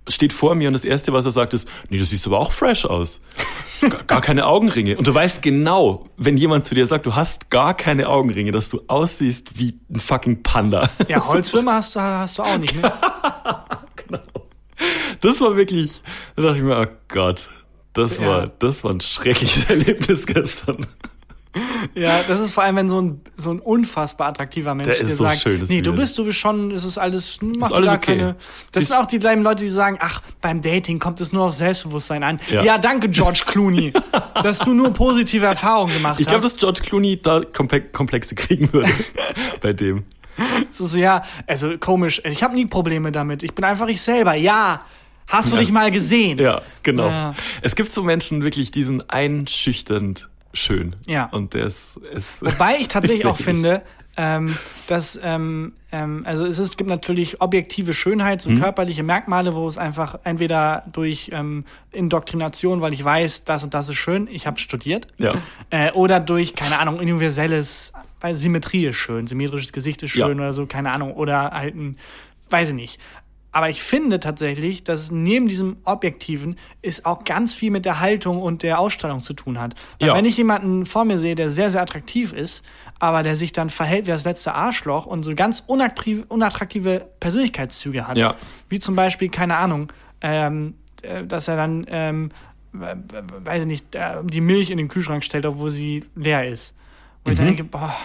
[0.08, 2.52] steht vor mir und das Erste, was er sagt, ist, nee, du siehst aber auch
[2.52, 3.22] fresh aus.
[3.82, 4.98] Gar, gar keine Augenringe.
[4.98, 8.70] Und du weißt genau, wenn jemand zu dir sagt, du hast gar keine Augenringe, dass
[8.70, 10.90] du aussiehst wie ein fucking Panda.
[11.08, 12.82] Ja, Holzwürmer hast du, hast du auch nicht, ne?
[13.96, 14.20] genau.
[15.22, 16.02] Das war wirklich,
[16.36, 17.48] da dachte ich mir, oh Gott,
[17.94, 18.28] das ja.
[18.28, 20.86] war, das war ein schreckliches Erlebnis gestern.
[21.96, 25.24] Ja, das ist vor allem, wenn so ein, so ein unfassbar attraktiver Mensch dir so
[25.24, 27.98] sagt, schön, nee, du bist, du bist schon, es ist alles, macht ist alles gar
[27.98, 28.18] okay.
[28.18, 28.36] keine.
[28.72, 31.54] Das sind auch die kleinen Leute, die sagen, ach, beim Dating kommt es nur auf
[31.54, 32.40] Selbstbewusstsein an.
[32.50, 33.94] Ja, ja danke, George Clooney,
[34.44, 36.54] dass du nur positive Erfahrungen gemacht ich glaub, hast.
[36.54, 38.92] Ich glaube, dass George Clooney da Komplexe kriegen würde
[39.62, 40.06] bei dem.
[40.72, 43.44] So, so, ja, also komisch, ich habe nie Probleme damit.
[43.44, 44.34] Ich bin einfach ich selber.
[44.34, 44.84] Ja,
[45.28, 45.62] hast du ja.
[45.62, 46.40] dich mal gesehen?
[46.40, 47.10] Ja, genau.
[47.10, 47.36] Ja.
[47.62, 50.96] Es gibt so Menschen wirklich, die sind einschüchternd schön.
[51.06, 51.26] Ja.
[51.26, 51.98] Und der ist.
[52.14, 53.82] ist Wobei ich tatsächlich auch finde,
[54.16, 58.60] ähm, dass ähm, ähm, also es, ist, gibt natürlich objektive Schönheit, so mhm.
[58.60, 63.90] körperliche Merkmale, wo es einfach entweder durch ähm, Indoktrination, weil ich weiß, das und das
[63.90, 65.34] ist schön, ich habe studiert, ja.
[65.72, 70.44] äh, oder durch keine Ahnung universelles, weil Symmetrie ist schön, symmetrisches Gesicht ist schön ja.
[70.44, 71.98] oder so, keine Ahnung, oder halt ein,
[72.50, 73.00] weiß ich nicht.
[73.54, 78.42] Aber ich finde tatsächlich, dass neben diesem Objektiven es auch ganz viel mit der Haltung
[78.42, 79.76] und der Ausstrahlung zu tun hat.
[80.00, 80.16] Weil ja.
[80.16, 82.66] wenn ich jemanden vor mir sehe, der sehr, sehr attraktiv ist,
[82.98, 88.18] aber der sich dann verhält wie das letzte Arschloch und so ganz unattraktive Persönlichkeitszüge hat,
[88.18, 88.36] ja.
[88.70, 92.32] wie zum Beispiel, keine Ahnung, ähm, äh, dass er dann, ähm,
[92.72, 93.86] weiß ich nicht,
[94.24, 96.76] die Milch in den Kühlschrank stellt, obwohl sie leer ist.
[97.24, 97.32] Und mhm.
[97.34, 97.96] ich dann denke, boah,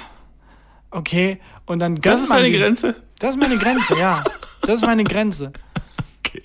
[0.91, 2.97] okay, und dann Das ist deine Grenze?
[3.19, 4.25] Das ist meine Grenze, ja.
[4.63, 5.53] Das ist meine Grenze.
[6.27, 6.43] Okay.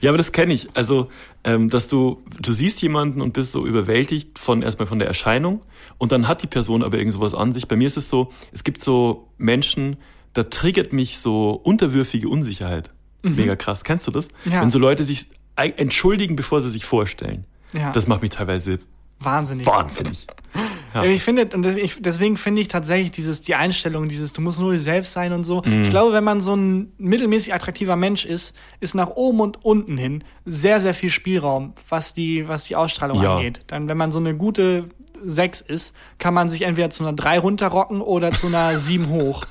[0.00, 0.68] Ja, aber das kenne ich.
[0.74, 1.08] Also,
[1.42, 5.62] ähm, dass du, du siehst jemanden und bist so überwältigt von erstmal von der Erscheinung
[5.96, 7.66] und dann hat die Person aber irgend sowas an sich.
[7.66, 9.96] Bei mir ist es so, es gibt so Menschen,
[10.34, 12.90] da triggert mich so unterwürfige Unsicherheit.
[13.24, 13.34] Mhm.
[13.34, 13.82] Mega krass.
[13.82, 14.28] Kennst du das?
[14.44, 14.62] Ja.
[14.62, 17.44] Wenn so Leute sich entschuldigen, bevor sie sich vorstellen.
[17.72, 17.90] Ja.
[17.90, 18.78] Das macht mich teilweise
[19.20, 19.66] Wahnsinnig.
[19.66, 20.26] Wahnsinnig.
[20.94, 21.04] Ja.
[21.04, 24.80] Ich finde, und deswegen finde ich tatsächlich dieses, die Einstellung, dieses, du musst nur dir
[24.80, 25.62] selbst sein und so.
[25.64, 25.82] Mhm.
[25.82, 29.98] Ich glaube, wenn man so ein mittelmäßig attraktiver Mensch ist, ist nach oben und unten
[29.98, 33.36] hin sehr, sehr viel Spielraum, was die, was die Ausstrahlung ja.
[33.36, 33.62] angeht.
[33.66, 34.88] Dann, wenn man so eine gute
[35.22, 39.44] 6 ist, kann man sich entweder zu einer 3 runterrocken oder zu einer 7 hoch.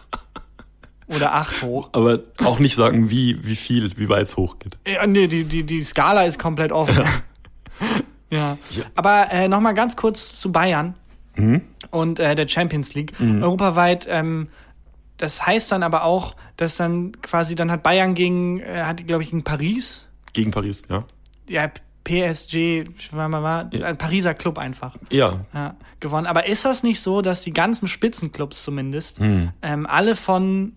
[1.07, 1.89] oder acht hoch.
[1.93, 4.77] Aber auch nicht sagen, wie, wie viel, wie weit es hochgeht.
[4.85, 7.03] Ja, nee, die, die, die Skala ist komplett offen.
[8.29, 8.57] ja.
[8.71, 8.83] ja.
[8.95, 10.95] Aber äh, nochmal ganz kurz zu Bayern
[11.37, 11.61] mhm.
[11.91, 13.19] und äh, der Champions League.
[13.19, 13.43] Mhm.
[13.43, 14.49] Europaweit, ähm,
[15.17, 19.23] das heißt dann aber auch, dass dann quasi, dann hat Bayern gegen, äh, hat glaube
[19.23, 20.05] ich, gegen Paris.
[20.33, 21.05] Gegen Paris, ja.
[21.47, 21.71] Ja,
[22.03, 23.93] PSG, war, war, ja.
[23.93, 24.95] Pariser Club einfach.
[25.11, 25.45] Ja.
[25.53, 25.75] ja.
[25.99, 26.25] Gewonnen.
[26.25, 29.51] Aber ist das nicht so, dass die ganzen Spitzenclubs zumindest hm.
[29.61, 30.73] ähm, alle von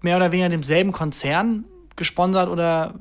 [0.00, 1.64] mehr oder weniger demselben Konzern
[1.96, 2.94] gesponsert oder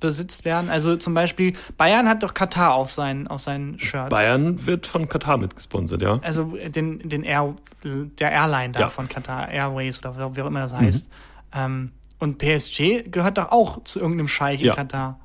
[0.00, 0.70] besitzt werden?
[0.70, 4.10] Also zum Beispiel Bayern hat doch Katar auf seinen, auf seinen Shirts.
[4.10, 6.18] Bayern wird von Katar mitgesponsert, ja.
[6.22, 8.88] Also den, den Air, der Airline da ja.
[8.88, 11.08] von Katar Airways oder wie auch immer das heißt.
[11.08, 11.14] Mhm.
[11.52, 14.74] Ähm, und PSG gehört doch auch zu irgendeinem Scheich in ja.
[14.74, 15.20] Katar.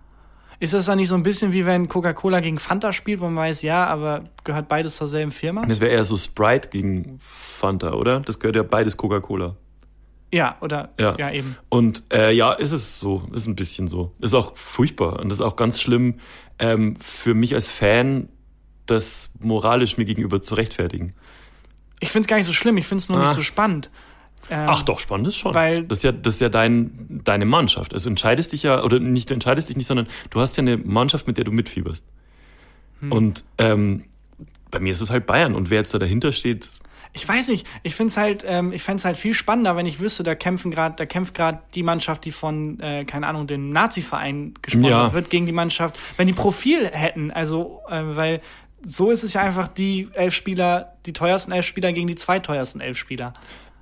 [0.59, 3.35] Ist das dann nicht so ein bisschen wie wenn Coca-Cola gegen Fanta spielt, wo man
[3.35, 5.65] weiß, ja, aber gehört beides zur selben Firma?
[5.65, 8.21] Das wäre eher so Sprite gegen Fanta, oder?
[8.21, 9.57] Das gehört ja beides Coca-Cola.
[10.33, 11.55] Ja, oder ja, ja eben.
[11.69, 14.11] Und äh, ja, ist es so, ist ein bisschen so.
[14.19, 16.15] Ist auch furchtbar und das ist auch ganz schlimm
[16.59, 18.29] ähm, für mich als Fan,
[18.85, 21.13] das moralisch mir gegenüber zu rechtfertigen.
[21.99, 23.23] Ich finde es gar nicht so schlimm, ich finde es nur ah.
[23.23, 23.89] nicht so spannend.
[24.49, 25.53] Ähm, Ach doch, spannend ist schon.
[25.53, 27.93] Weil das ist ja, das ist ja dein, deine Mannschaft.
[27.93, 30.77] Also entscheidest dich ja, oder nicht, du entscheidest dich nicht, sondern du hast ja eine
[30.77, 32.05] Mannschaft, mit der du mitfieberst.
[32.99, 33.11] Hm.
[33.11, 34.03] Und ähm,
[34.69, 35.55] bei mir ist es halt Bayern.
[35.55, 36.69] Und wer jetzt da dahinter steht.
[37.15, 37.65] Ich weiß nicht.
[37.81, 40.69] Ich finde es halt, ähm, ich fände halt viel spannender, wenn ich wüsste, da kämpfen
[40.69, 45.13] gerade, da kämpft gerade die Mannschaft, die von, äh, keine Ahnung, dem Nazi-Verein gesponsert ja.
[45.13, 45.97] wird, gegen die Mannschaft.
[46.17, 48.41] Wenn die Profil hätten, also, äh, weil
[48.85, 52.81] so ist es ja einfach die elf Spieler, die teuersten elf Spieler gegen die zweiteuersten
[52.81, 53.33] elf Spieler.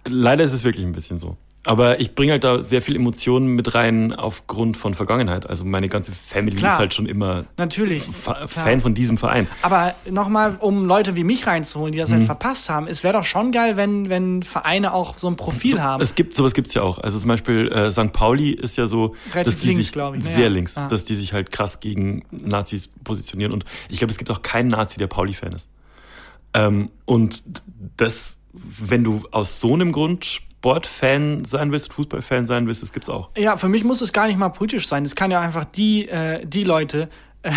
[0.06, 1.36] Leider ist es wirklich ein bisschen so.
[1.66, 5.48] Aber ich bringe halt da sehr viel Emotionen mit rein aufgrund von Vergangenheit.
[5.48, 8.80] Also meine ganze Family klar, ist halt schon immer natürlich, Fan klar.
[8.82, 9.48] von diesem Verein.
[9.62, 12.28] Aber nochmal, um Leute wie mich reinzuholen, die das halt mhm.
[12.28, 15.78] halt verpasst haben, es wäre doch schon geil, wenn, wenn Vereine auch so ein Profil
[15.78, 16.04] so, haben.
[16.04, 16.98] Es gibt, sowas gibt's ja auch.
[16.98, 18.12] Also zum Beispiel äh, St.
[18.12, 20.36] Pauli ist ja so, Relativ dass die links, sich ich, ne?
[20.36, 20.88] sehr links, ah.
[20.90, 23.54] dass die sich halt krass gegen Nazis positionieren.
[23.54, 25.70] Und ich glaube, es gibt auch keinen Nazi, der Pauli-Fan ist.
[26.54, 27.44] Ähm, und
[27.96, 33.10] das wenn du aus so einem Grund Sportfan sein willst Fußballfan sein willst, das gibt's
[33.10, 33.30] auch.
[33.38, 35.04] Ja, für mich muss es gar nicht mal politisch sein.
[35.04, 37.10] Es kann ja einfach die, äh, die Leute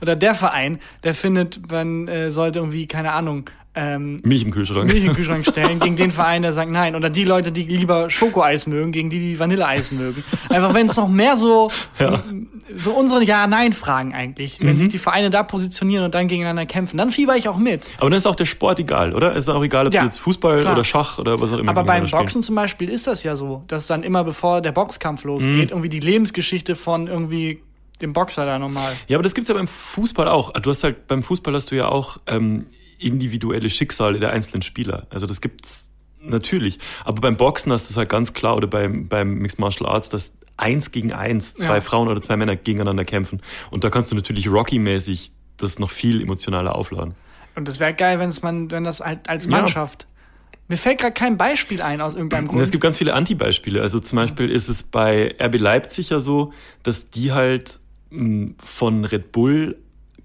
[0.00, 4.90] oder der Verein, der findet, man äh, sollte irgendwie, keine Ahnung, ähm, Milch im Kühlschrank.
[4.90, 6.96] Milch im Kühlschrank stellen gegen den Verein, der sagt nein.
[6.96, 10.24] Oder die Leute, die lieber Schokoeis mögen, gegen die, die Vanilleeis mögen.
[10.48, 12.24] Einfach wenn es noch mehr so, ja.
[12.76, 14.60] so unsere Ja-Nein-Fragen eigentlich.
[14.60, 14.78] Wenn mhm.
[14.78, 17.86] sich die Vereine da positionieren und dann gegeneinander kämpfen, dann fieber ich auch mit.
[17.98, 19.36] Aber dann ist auch der Sport egal, oder?
[19.36, 20.72] Es ist auch egal, ob ja, jetzt Fußball klar.
[20.72, 21.70] oder Schach oder was auch immer.
[21.70, 25.24] Aber beim Boxen zum Beispiel ist das ja so, dass dann immer bevor der Boxkampf
[25.24, 25.70] losgeht, mhm.
[25.70, 27.60] irgendwie die Lebensgeschichte von irgendwie
[28.00, 28.94] dem Boxer da nochmal.
[29.08, 30.52] Ja, aber das gibt's ja beim Fußball auch.
[30.52, 32.66] Du hast halt, beim Fußball hast du ja auch ähm,
[32.98, 35.06] individuelle Schicksale der einzelnen Spieler.
[35.10, 36.78] Also das gibt's natürlich.
[37.04, 40.08] Aber beim Boxen hast du es halt ganz klar oder beim, beim Mixed Martial Arts,
[40.10, 41.80] dass eins gegen eins zwei ja.
[41.80, 43.42] Frauen oder zwei Männer gegeneinander kämpfen.
[43.70, 47.14] Und da kannst du natürlich Rocky-mäßig das noch viel emotionaler aufladen.
[47.54, 50.02] Und das wäre geil, wenn man, wenn das halt als Mannschaft.
[50.02, 50.08] Ja.
[50.68, 52.60] Mir fällt gerade kein Beispiel ein aus irgendeinem Grund.
[52.60, 53.80] Es gibt ganz viele Anti-Beispiele.
[53.80, 57.78] Also zum Beispiel ist es bei RB Leipzig ja so, dass die halt
[58.10, 59.76] hm, von Red Bull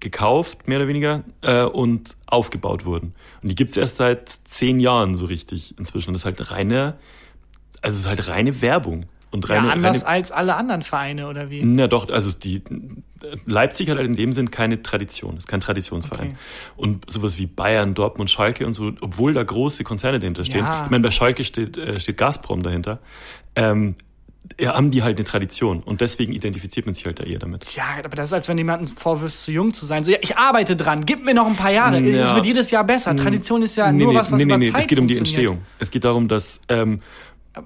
[0.02, 3.14] gekauft, mehr oder weniger, äh, und aufgebaut wurden.
[3.42, 6.10] Und die gibt's erst seit zehn Jahren so richtig inzwischen.
[6.10, 6.98] Und das ist halt reine,
[7.80, 9.06] also es ist halt reine Werbung.
[9.30, 11.62] Und reine, ja, anders reine, als alle anderen Vereine, oder wie?
[11.64, 12.62] Na doch, also die
[13.46, 16.28] Leipzig hat halt in dem Sinn keine Tradition, ist kein Traditionsverein.
[16.28, 16.36] Okay.
[16.76, 20.64] Und sowas wie Bayern, Dortmund, Schalke und so, obwohl da große Konzerne dahinter stehen.
[20.64, 20.84] Ja.
[20.84, 22.98] Ich meine, bei Schalke steht, äh, steht Gazprom dahinter.
[23.56, 23.94] Ähm,
[24.58, 27.74] ja, haben die halt eine Tradition und deswegen identifiziert man sich halt da eher damit.
[27.74, 30.04] Ja, aber das ist, als wenn jemandem vorwirfst, zu jung zu sein.
[30.04, 32.00] So, ja, ich arbeite dran, gib mir noch ein paar Jahre.
[32.00, 32.24] Ja.
[32.24, 33.16] Es wird jedes Jahr besser.
[33.16, 35.08] Tradition ist ja nee, nur nee, was, was nee, über nee, Zeit es geht um
[35.08, 35.62] die Entstehung.
[35.78, 37.00] Es geht darum, dass ähm,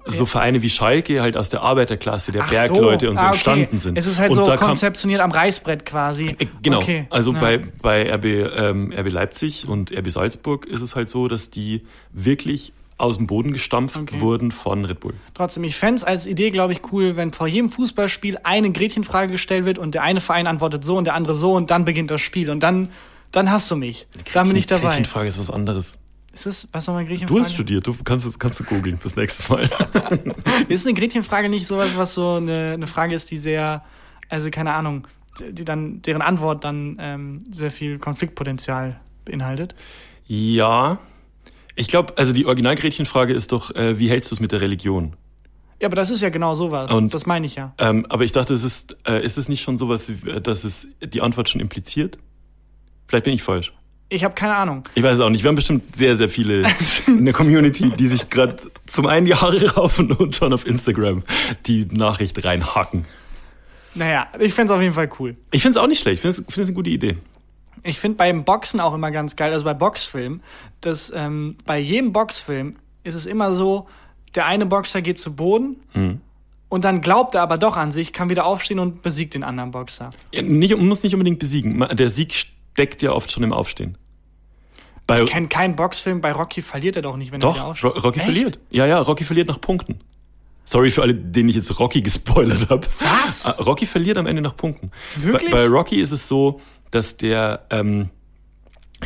[0.06, 3.10] so Vereine wie Schalke halt aus der Arbeiterklasse, der Ach Bergleute so.
[3.10, 3.34] und so ah, okay.
[3.34, 3.98] entstanden sind.
[3.98, 6.36] Es ist halt und so konzeptioniert am Reißbrett quasi.
[6.38, 6.78] Äh, genau.
[6.78, 7.06] Okay.
[7.10, 7.40] Also ja.
[7.40, 11.82] bei, bei RB, ähm, RB Leipzig und RB Salzburg ist es halt so, dass die
[12.12, 14.20] wirklich aus dem Boden gestampft okay.
[14.20, 15.14] wurden von Red Bull.
[15.34, 19.32] Trotzdem, ich fände es als Idee, glaube ich, cool, wenn vor jedem Fußballspiel eine Gretchenfrage
[19.32, 22.10] gestellt wird und der eine Verein antwortet so und der andere so und dann beginnt
[22.10, 22.90] das Spiel und dann,
[23.32, 24.06] dann hast du mich.
[24.12, 24.88] Gretchen, dann bin ich dabei.
[24.88, 25.98] Gretchenfrage ist was anderes.
[26.32, 27.34] Ist das, was nochmal Gretchenfrage?
[27.34, 29.68] Du hast studiert, du kannst, kannst du googeln bis nächstes Mal.
[30.68, 33.84] ist eine Gretchenfrage nicht sowas, was so eine, eine Frage ist, die sehr,
[34.30, 35.06] also keine Ahnung,
[35.50, 39.74] die dann, deren Antwort dann ähm, sehr viel Konfliktpotenzial beinhaltet?
[40.26, 40.98] Ja,
[41.76, 45.14] ich glaube, also die Originalgretchenfrage ist doch, äh, wie hältst du es mit der Religion?
[45.80, 46.90] Ja, aber das ist ja genau sowas.
[46.90, 47.74] Und, das meine ich ja.
[47.78, 50.10] Ähm, aber ich dachte, es ist, äh, ist es nicht schon sowas,
[50.42, 52.18] dass es die Antwort schon impliziert?
[53.06, 53.72] Vielleicht bin ich falsch.
[54.08, 54.84] Ich habe keine Ahnung.
[54.94, 55.42] Ich weiß es auch nicht.
[55.42, 56.66] Wir haben bestimmt sehr, sehr viele
[57.06, 61.24] in der Community, die sich gerade zum einen die Haare raufen und schon auf Instagram
[61.66, 63.04] die Nachricht reinhacken.
[63.94, 65.36] Naja, ich fände es auf jeden Fall cool.
[65.50, 66.24] Ich finde es auch nicht schlecht.
[66.24, 67.16] Ich finde es eine gute Idee.
[67.82, 70.42] Ich finde beim Boxen auch immer ganz geil, also bei Boxfilmen,
[70.80, 73.86] dass ähm, bei jedem Boxfilm ist es immer so,
[74.34, 76.20] der eine Boxer geht zu Boden Hm.
[76.68, 79.70] und dann glaubt er aber doch an sich, kann wieder aufstehen und besiegt den anderen
[79.70, 80.10] Boxer.
[80.32, 81.86] Ja, nicht, man muss nicht unbedingt besiegen.
[81.92, 83.96] Der Sieg steckt ja oft schon im Aufstehen.
[85.06, 87.68] Bei, Ich kenne keinen Boxfilm, bei Rocky verliert er doch nicht, wenn er wieder doch,
[87.70, 87.94] aufsteht.
[87.94, 88.24] Ro- Rocky Echt?
[88.26, 88.58] verliert.
[88.70, 90.00] Ja, ja, Rocky verliert nach Punkten.
[90.64, 92.84] Sorry für alle, denen ich jetzt Rocky gespoilert habe.
[92.98, 93.56] Was?
[93.64, 94.90] Rocky verliert am Ende nach Punkten.
[95.16, 95.52] Wirklich?
[95.52, 96.60] Bei, bei Rocky ist es so,
[96.90, 98.10] dass der ähm,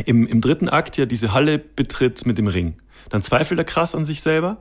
[0.06, 2.74] im, im dritten Akt ja diese Halle betritt mit dem Ring.
[3.08, 4.58] Dann zweifelt er krass an sich selber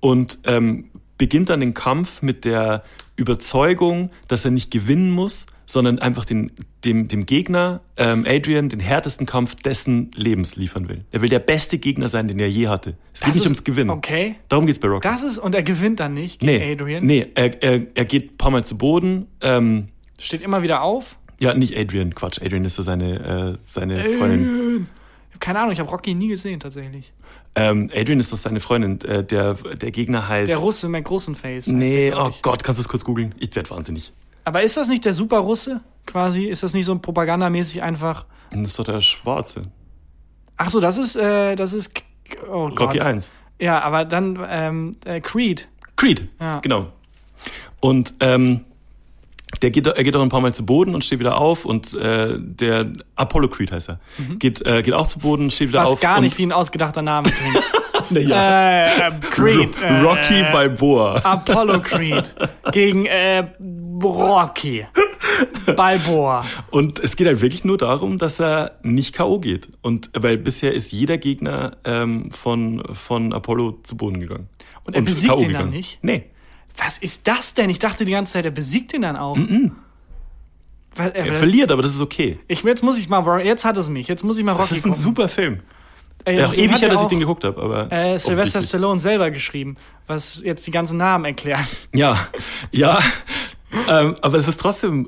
[0.00, 0.86] und ähm,
[1.18, 2.82] beginnt dann den Kampf mit der
[3.16, 6.50] Überzeugung, dass er nicht gewinnen muss, sondern einfach den,
[6.84, 11.04] dem, dem Gegner, ähm, Adrian, den härtesten Kampf dessen Lebens liefern will.
[11.12, 12.96] Er will der beste Gegner sein, den er je hatte.
[13.12, 13.90] Es geht Das nicht ist- ums Gewinnen.
[13.90, 14.34] Okay.
[14.48, 15.06] Darum geht's bei Rocky.
[15.06, 17.04] Das ist, und er gewinnt dann nicht gegen nee, Adrian.
[17.06, 19.26] nee er, er, er geht ein paar Mal zu Boden.
[19.42, 21.16] Ähm, Steht immer wieder auf.
[21.40, 22.40] Ja, nicht Adrian, Quatsch.
[22.40, 24.44] Adrian ist so seine, äh, seine Freundin.
[24.44, 24.86] Adrian.
[25.32, 27.12] Hab Keine Ahnung, ich habe Rocky nie gesehen tatsächlich.
[27.54, 29.00] Ähm, Adrian ist doch seine Freundin.
[29.08, 30.48] Äh, der, der Gegner heißt.
[30.48, 31.66] Der Russe mit großen Face.
[31.66, 32.30] Nee, der, oh.
[32.42, 33.34] Gott, kannst du das kurz googeln?
[33.38, 34.12] Ich werde wahnsinnig.
[34.44, 36.44] Aber ist das nicht der Super-Russe quasi?
[36.44, 38.26] Ist das nicht so propagandamäßig einfach?
[38.50, 39.62] Das ist doch der Schwarze.
[40.56, 41.92] Ach so, das ist, äh, das ist,
[42.48, 42.80] oh Gott.
[42.94, 43.32] Rocky 1.
[43.60, 45.68] Ja, aber dann ähm, äh, Creed.
[45.96, 46.60] Creed, Ja.
[46.60, 46.92] genau.
[47.80, 48.64] Und ähm,
[49.62, 51.94] der geht, er geht auch ein paar Mal zu Boden und steht wieder auf und
[51.94, 54.00] äh, der Apollo Creed heißt er.
[54.38, 55.84] Geht, äh, geht auch zu Boden, steht wieder Mhm.
[55.86, 56.00] Was auf.
[56.00, 57.64] gar nicht wie ein ausgedachter Name klingt.
[58.12, 58.80] Ja.
[58.86, 59.76] äh, ähm, Creed.
[59.78, 61.16] Ro- äh, Rocky Balboa.
[61.22, 62.34] Apollo Creed
[62.72, 63.44] gegen äh,
[64.02, 64.84] Rocky.
[65.76, 66.44] Balboa.
[66.70, 69.38] Und es geht halt wirklich nur darum, dass er nicht K.O.
[69.38, 69.68] geht.
[69.82, 74.48] Und weil bisher ist jeder Gegner ähm, von, von Apollo zu Boden gegangen.
[74.84, 75.40] Und er besiegt K.O.
[75.42, 75.98] ihn dann nicht?
[76.02, 76.24] Nee.
[76.76, 77.70] Was ist das denn?
[77.70, 79.36] Ich dachte die ganze Zeit, er besiegt ihn dann auch.
[80.96, 82.38] Weil, Er verliert, aber das ist okay.
[82.48, 84.78] ich, jetzt muss ich mal, jetzt hat es mich, jetzt muss ich mal Rocky Das
[84.78, 85.02] ist ein gucken.
[85.02, 85.60] super Film.
[86.24, 87.62] Ey, Ja, auch ewig her, dass ich den geguckt habe.
[87.62, 88.60] Aber Äh, Sylvester.
[88.60, 91.64] Stallone selber geschrieben, was jetzt die ganzen Namen erklärt.
[91.94, 92.28] Ja,
[92.72, 92.98] ja.
[93.88, 95.06] ähm, aber es ist trotzdem,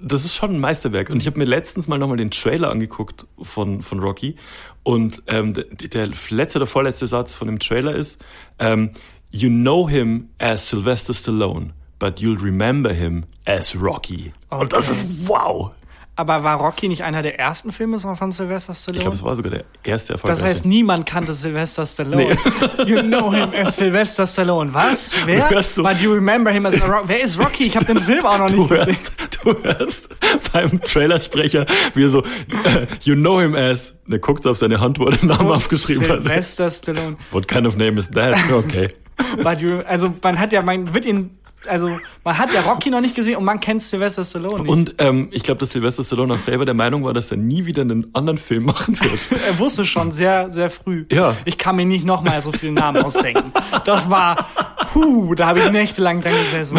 [0.00, 1.10] das ist schon ein Meisterwerk.
[1.10, 4.36] Und ich habe mir letztens mal nochmal den Trailer angeguckt von, von Rocky.
[4.82, 8.22] Und ähm, der, der letzte oder vorletzte Satz von dem Trailer ist,
[8.58, 8.90] ähm,
[9.32, 14.32] You know him as Sylvester Stallone, but you'll remember him as Rocky.
[14.50, 15.72] Und das ist wow.
[16.20, 18.98] Aber war Rocky nicht einer der ersten Filme von Sylvester Stallone?
[18.98, 20.30] Ich glaube, es war sogar der erste Erfolg.
[20.30, 22.36] das heißt, niemand kannte Sylvester Stallone.
[22.86, 24.74] You know him as Sylvester Stallone.
[24.74, 25.12] Was?
[25.24, 25.48] Wer?
[25.48, 27.08] Du But you remember him as Rocky.
[27.08, 27.64] Wer ist Rocky?
[27.64, 28.86] Ich habe den Film auch noch Du nicht gesehen.
[28.86, 30.08] hörst, du hörst
[30.52, 34.78] beim Trailersprecher, wie er so, äh, you know him as, der guckt so auf seine
[34.78, 36.20] Hand, wo er den Namen aufgeschrieben hat.
[36.22, 37.16] Sylvester Stallone.
[37.30, 38.36] What kind of name is that?
[38.52, 38.88] Okay.
[39.42, 43.00] But you, also man hat ja, man wird ihn, also man hat ja Rocky noch
[43.00, 44.70] nicht gesehen und man kennt Sylvester Stallone nicht.
[44.70, 47.66] Und ähm, ich glaube, dass Sylvester Stallone auch selber der Meinung war, dass er nie
[47.66, 49.42] wieder einen anderen Film machen wird.
[49.46, 51.06] er wusste schon sehr, sehr früh.
[51.10, 51.36] Ja.
[51.44, 53.52] Ich kann mir nicht nochmal so viele Namen ausdenken.
[53.84, 54.48] Das war,
[54.92, 56.78] puh, da habe ich nächtelang dran gesessen.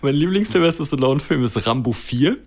[0.00, 2.38] mein Lieblings-Sylvester Stallone-Film ist Rambo 4,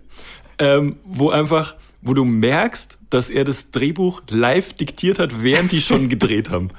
[0.58, 5.80] ähm, wo einfach, wo du merkst, dass er das Drehbuch live diktiert hat, während die
[5.80, 6.70] schon gedreht haben.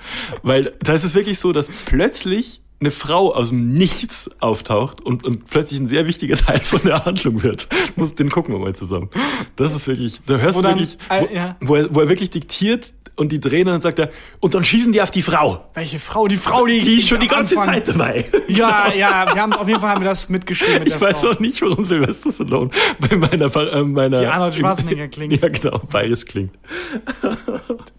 [0.44, 5.24] Weil da ist es wirklich so, dass plötzlich eine Frau aus dem Nichts auftaucht und,
[5.26, 7.68] und plötzlich ein sehr wichtiger Teil von der Handlung wird.
[7.96, 9.10] Muss, den gucken wir mal zusammen.
[9.56, 11.56] Das ist wirklich, da hörst Wo du dann, wirklich, äh, wo, ja.
[11.62, 14.12] wo, er, wo er wirklich diktiert und die drehen und dann sagt er,
[14.42, 15.66] und dann schießen die auf die Frau.
[15.74, 16.28] Welche Frau?
[16.28, 18.26] Die Frau, die, Die ist schon die ganze Anfang- Zeit dabei.
[18.48, 21.32] Ja, ja, wir haben auf jeden Fall haben wir das mitgeschrieben mit Ich weiß Frau.
[21.32, 25.42] auch nicht, warum Sylvester Stallone bei meiner, äh, meiner Wie Arnold Schwarzenegger klingt.
[25.42, 26.54] Ja, genau, bayerisch klingt.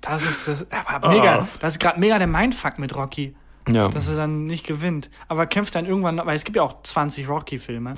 [0.00, 1.38] Das ist das, aber mega.
[1.40, 1.48] Ah.
[1.60, 3.34] Das ist gerade mega der Mindfuck mit Rocky,
[3.74, 3.88] Ja.
[3.88, 5.10] dass er dann nicht gewinnt.
[5.28, 7.94] Aber kämpft dann irgendwann, noch- weil es gibt ja auch 20 Rocky-Filme,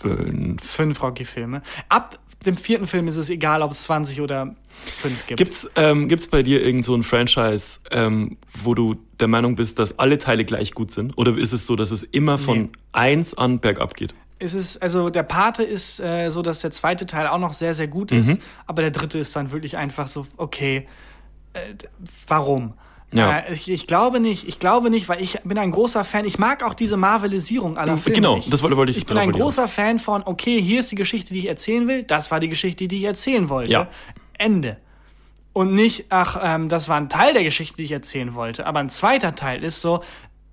[0.00, 0.62] Fünf.
[0.62, 1.62] fünf Rocky-Filme.
[1.88, 5.38] Ab dem vierten Film ist es egal, ob es 20 oder fünf gibt.
[5.38, 9.78] Gibt's, ähm, gibt's bei dir irgend so ein Franchise, ähm, wo du der Meinung bist,
[9.78, 11.16] dass alle Teile gleich gut sind?
[11.16, 12.68] Oder ist es so, dass es immer von Nee.
[12.90, 14.12] eins an bergab geht?
[14.40, 17.74] Es ist, also der Pate ist äh, so, dass der zweite Teil auch noch sehr,
[17.74, 18.18] sehr gut Mhm.
[18.18, 20.88] ist, aber der dritte ist dann wirklich einfach so, okay,
[21.52, 21.60] äh,
[22.26, 22.74] warum?
[23.12, 23.38] Ja.
[23.40, 26.38] Äh, ich, ich glaube nicht, ich glaube nicht, weil ich bin ein großer Fan, ich
[26.38, 28.14] mag auch diese Marvelisierung aller Filme.
[28.16, 28.52] Genau, nicht.
[28.52, 31.40] das wollte- ich- Ich bin ein großer Fan von, okay, hier ist die Geschichte, die
[31.40, 33.72] ich erzählen will, das war die Geschichte, die ich erzählen wollte.
[33.72, 33.88] Ja.
[34.38, 34.78] Ende.
[35.52, 38.66] Und nicht, ach, ähm, das war ein Teil der Geschichte, die ich erzählen wollte.
[38.66, 40.02] Aber ein zweiter Teil ist so,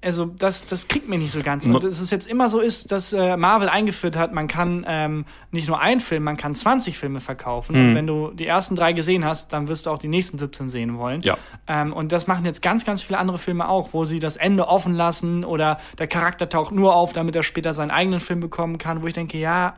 [0.01, 1.65] also das, das kriegt mir nicht so ganz.
[1.65, 5.25] Und es ist jetzt immer so ist, dass äh, Marvel eingeführt hat, man kann ähm,
[5.51, 7.75] nicht nur einen Film, man kann 20 Filme verkaufen.
[7.75, 7.89] Mhm.
[7.89, 10.69] Und wenn du die ersten drei gesehen hast, dann wirst du auch die nächsten 17
[10.69, 11.21] sehen wollen.
[11.21, 11.37] Ja.
[11.67, 14.69] Ähm, und das machen jetzt ganz, ganz viele andere Filme auch, wo sie das Ende
[14.69, 18.77] offen lassen oder der Charakter taucht nur auf, damit er später seinen eigenen Film bekommen
[18.77, 19.75] kann, wo ich denke, ja,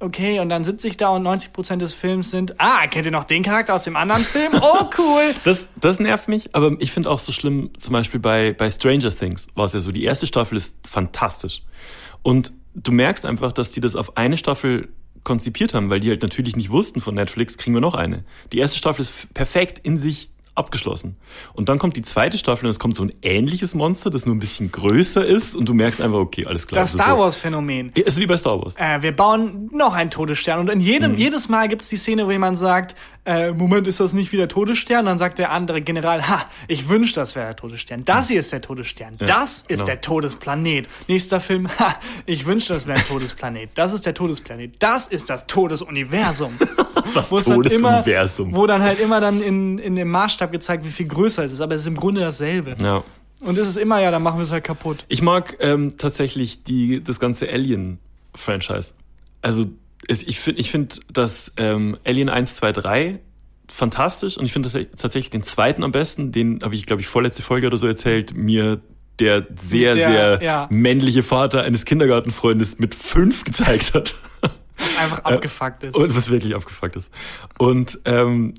[0.00, 3.24] okay, und dann sitze ich da und 90% des Films sind, ah, kennt ihr noch
[3.24, 4.52] den Charakter aus dem anderen Film?
[4.60, 5.34] Oh, cool.
[5.44, 9.14] das, das nervt mich, aber ich finde auch so schlimm, zum Beispiel bei, bei Stranger
[9.14, 11.62] Things war es ja so, die erste Staffel ist fantastisch.
[12.22, 14.88] Und du merkst einfach, dass die das auf eine Staffel
[15.22, 18.24] konzipiert haben, weil die halt natürlich nicht wussten von Netflix, kriegen wir noch eine.
[18.52, 21.16] Die erste Staffel ist perfekt in sich abgeschlossen.
[21.52, 24.34] Und dann kommt die zweite Staffel und es kommt so ein ähnliches Monster, das nur
[24.34, 26.82] ein bisschen größer ist und du merkst einfach, okay, alles klar.
[26.82, 27.90] Das Star Wars-Phänomen.
[27.94, 28.76] Ist wie bei Star Wars.
[28.76, 31.18] Äh, wir bauen noch einen Todesstern und in jedem, mhm.
[31.18, 32.94] jedes Mal gibt es die Szene, wo jemand sagt,
[33.26, 35.06] äh, Moment, ist das nicht wie der Todesstern?
[35.06, 38.04] Dann sagt der andere General, ha, ich wünschte, das wäre der Todesstern.
[38.04, 39.16] Das hier ist der Todesstern.
[39.18, 39.84] Ja, das ist genau.
[39.84, 40.88] der Todesplanet.
[41.08, 41.94] Nächster Film, ha,
[42.26, 43.70] ich wünschte, das wäre ein Todesplanet.
[43.74, 44.74] Das ist der Todesplanet.
[44.78, 46.58] Das ist das Todesuniversum.
[47.14, 48.48] das Todesuniversum.
[48.50, 51.52] Immer, wo dann halt immer dann in, in dem Maßstab gezeigt, wie viel größer es
[51.52, 51.62] ist.
[51.62, 52.76] Aber es ist im Grunde dasselbe.
[52.82, 53.02] Ja.
[53.40, 55.06] Und es ist immer, ja, dann machen wir es halt kaputt.
[55.08, 58.92] Ich mag ähm, tatsächlich die, das ganze Alien-Franchise.
[59.40, 59.66] Also
[60.08, 63.20] ich finde, ich find, dass ähm, Alien 1, 2, 3
[63.68, 67.42] fantastisch und ich finde tatsächlich den zweiten am besten, den habe ich, glaube ich, vorletzte
[67.42, 68.80] Folge oder so erzählt, mir
[69.18, 70.66] der sehr, der, sehr ja.
[70.70, 74.16] männliche Vater eines Kindergartenfreundes mit fünf gezeigt hat.
[74.76, 75.94] Was einfach abgefuckt ist.
[75.94, 77.08] Und was wirklich abgefuckt ist.
[77.58, 78.54] Und ähm,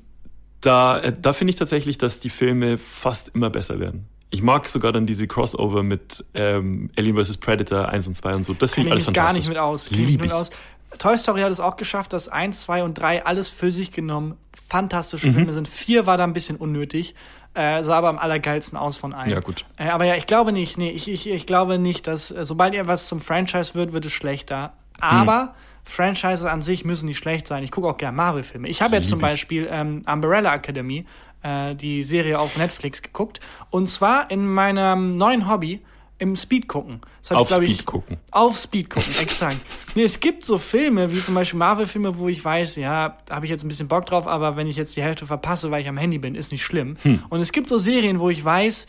[0.62, 4.08] da, äh, da finde ich tatsächlich, dass die Filme fast immer besser werden.
[4.30, 7.36] Ich mag sogar dann diese Crossover mit ähm, Alien vs.
[7.36, 8.54] Predator 1 und 2 und so.
[8.54, 9.28] Das finde ich alles fantastisch.
[9.28, 9.90] gar nicht mit aus.
[9.90, 10.32] Lieb ich.
[10.32, 10.50] aus.
[10.98, 14.36] Toy Story hat es auch geschafft, dass 1, 2 und 3 alles für sich genommen
[14.68, 15.34] fantastische mhm.
[15.34, 15.68] Filme sind.
[15.68, 17.14] 4 war da ein bisschen unnötig.
[17.54, 19.30] Äh, sah aber am allergeilsten aus von allen.
[19.30, 19.64] Ja, gut.
[19.78, 22.74] Äh, aber ja, ich glaube nicht, nee, ich, ich, ich glaube nicht, dass äh, sobald
[22.74, 24.74] ihr was zum Franchise wird, wird es schlechter.
[25.00, 25.50] Aber mhm.
[25.84, 27.62] Franchises an sich müssen nicht schlecht sein.
[27.62, 28.68] Ich gucke auch gerne Marvel-Filme.
[28.68, 31.06] Ich habe jetzt zum Beispiel ähm, Umbrella Academy,
[31.42, 33.40] äh, die Serie auf Netflix, geguckt.
[33.70, 35.80] Und zwar in meinem neuen Hobby,
[36.18, 37.00] im Speed gucken.
[37.30, 38.16] auf ich, Speed gucken.
[38.32, 39.58] Auf Speed gucken, exakt.
[39.96, 43.50] Nee, es gibt so Filme, wie zum Beispiel Marvel-Filme, wo ich weiß, ja, habe ich
[43.50, 45.96] jetzt ein bisschen Bock drauf, aber wenn ich jetzt die Hälfte verpasse, weil ich am
[45.96, 46.96] Handy bin, ist nicht schlimm.
[47.02, 47.22] Hm.
[47.28, 48.86] Und es gibt so Serien, wo ich weiß,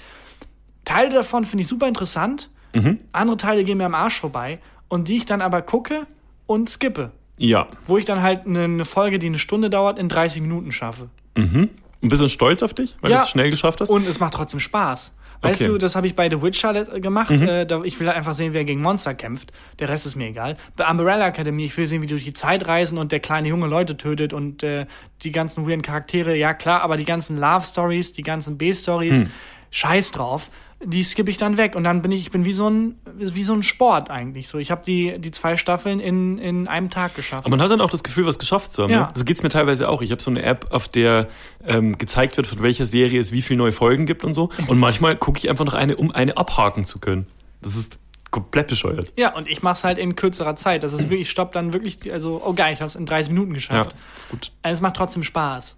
[0.86, 3.00] Teile davon finde ich super interessant, mhm.
[3.12, 6.08] andere Teile gehen mir am Arsch vorbei und die ich dann aber gucke
[6.46, 7.12] und skippe.
[7.38, 7.68] Ja.
[7.86, 11.10] Wo ich dann halt eine Folge, die eine Stunde dauert, in 30 Minuten schaffe.
[11.36, 11.70] Mhm.
[12.02, 13.18] Ein bisschen stolz auf dich, weil ja.
[13.18, 13.90] du es schnell geschafft hast?
[13.90, 15.16] Und es macht trotzdem Spaß.
[15.42, 15.72] Weißt okay.
[15.72, 17.32] du, das habe ich bei The Witcher gemacht.
[17.32, 17.48] Mhm.
[17.48, 19.52] Äh, ich will einfach sehen, wer gegen Monster kämpft.
[19.80, 20.58] Der Rest ist mir egal.
[20.76, 23.48] Bei Umbrella Academy, ich will sehen, wie du durch die Zeit reisen und der kleine
[23.48, 24.86] junge Leute tötet und äh,
[25.24, 29.32] die ganzen weirden Charaktere, ja klar, aber die ganzen Love Stories, die ganzen B-Stories, mhm.
[29.72, 30.50] scheiß drauf
[30.84, 33.44] die skippe ich dann weg und dann bin ich, ich bin wie so ein, wie
[33.44, 34.48] so ein Sport eigentlich.
[34.48, 37.46] So, ich habe die, die zwei Staffeln in, in einem Tag geschafft.
[37.46, 38.92] Aber man hat dann auch das Gefühl, was geschafft zu haben.
[38.92, 39.08] Ja.
[39.08, 39.14] Ne?
[39.16, 40.04] So geht's mir teilweise auch.
[40.04, 41.30] Ich habe so eine App, auf der
[41.66, 44.50] ähm, gezeigt wird, von welcher Serie es wie viele neue Folgen gibt und so.
[44.68, 47.26] Und manchmal gucke ich einfach noch eine, um eine abhaken zu können.
[47.62, 47.98] Das ist
[48.30, 49.12] komplett bescheuert.
[49.18, 50.84] Ja, und ich mache es halt in kürzerer Zeit.
[50.84, 53.32] Das ist wirklich, ich stopp dann wirklich, also, oh geil, ich habe es in 30
[53.32, 53.92] Minuten geschafft.
[53.92, 54.52] Ja, ist gut.
[54.62, 55.78] Also, es macht trotzdem Spaß.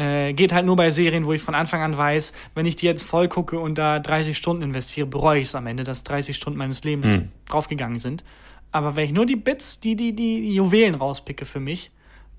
[0.00, 2.86] Äh, geht halt nur bei Serien, wo ich von Anfang an weiß, wenn ich die
[2.86, 6.34] jetzt voll gucke und da 30 Stunden investiere, bereue ich es am Ende, dass 30
[6.34, 7.28] Stunden meines Lebens hm.
[7.46, 8.24] draufgegangen sind.
[8.72, 11.90] Aber wenn ich nur die Bits, die, die, die Juwelen rauspicke für mich,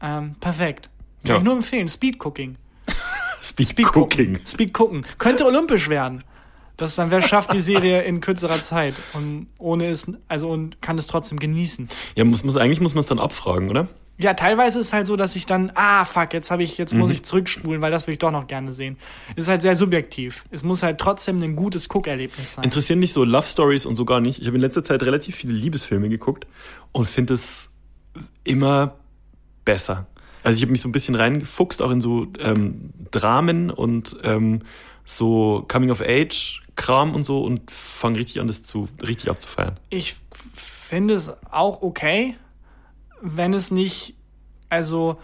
[0.01, 0.89] ähm, perfekt.
[1.21, 1.37] Kann ja.
[1.37, 1.87] ich nur empfehlen.
[1.87, 2.55] Speed Cooking.
[3.43, 4.39] Speed, Speed Cooking.
[4.47, 5.05] Speed Cooking.
[5.19, 6.23] Könnte olympisch werden.
[6.77, 10.97] Das dann, wer schafft die Serie in kürzerer Zeit und ohne es, also und kann
[10.97, 11.89] es trotzdem genießen.
[12.15, 13.87] Ja, muss, muss, eigentlich muss man es dann abfragen, oder?
[14.17, 16.93] Ja, teilweise ist es halt so, dass ich dann, ah, fuck, jetzt habe ich, jetzt
[16.93, 16.99] mhm.
[16.99, 18.97] muss ich zurückspulen, weil das will ich doch noch gerne sehen.
[19.35, 20.45] Ist halt sehr subjektiv.
[20.51, 22.63] Es muss halt trotzdem ein gutes Guckerlebnis sein.
[22.63, 24.39] Interessieren mich so Love Stories und so gar nicht.
[24.39, 26.45] Ich habe in letzter Zeit relativ viele Liebesfilme geguckt
[26.91, 27.69] und finde es
[28.43, 28.95] immer
[29.65, 30.05] besser.
[30.43, 34.61] Also ich habe mich so ein bisschen reingefuchst, auch in so ähm, Dramen und ähm,
[35.03, 39.79] so Coming of Age Kram und so und fange richtig an, das zu richtig abzufeiern.
[39.89, 40.15] Ich
[40.53, 42.35] finde es auch okay
[43.21, 44.15] wenn es nicht,
[44.69, 45.17] also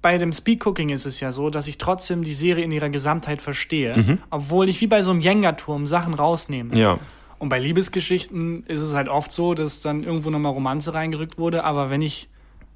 [0.00, 3.40] bei dem Speedcooking ist es ja so, dass ich trotzdem die Serie in ihrer Gesamtheit
[3.40, 4.18] verstehe, mhm.
[4.30, 6.76] obwohl ich wie bei so einem Jenga-Turm Sachen rausnehme.
[6.76, 6.98] Ja.
[7.38, 11.64] Und bei Liebesgeschichten ist es halt oft so, dass dann irgendwo nochmal Romanze reingerückt wurde,
[11.64, 12.28] aber wenn ich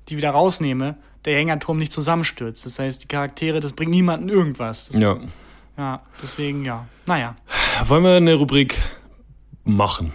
[0.09, 2.65] die wieder rausnehme, der Jenga-Turm nicht zusammenstürzt.
[2.65, 4.89] Das heißt, die Charaktere, das bringt niemanden irgendwas.
[4.89, 5.19] Das, ja.
[5.77, 6.87] Ja, deswegen ja.
[7.07, 7.37] Naja.
[7.87, 8.79] Wollen wir eine Rubrik
[9.65, 10.13] machen?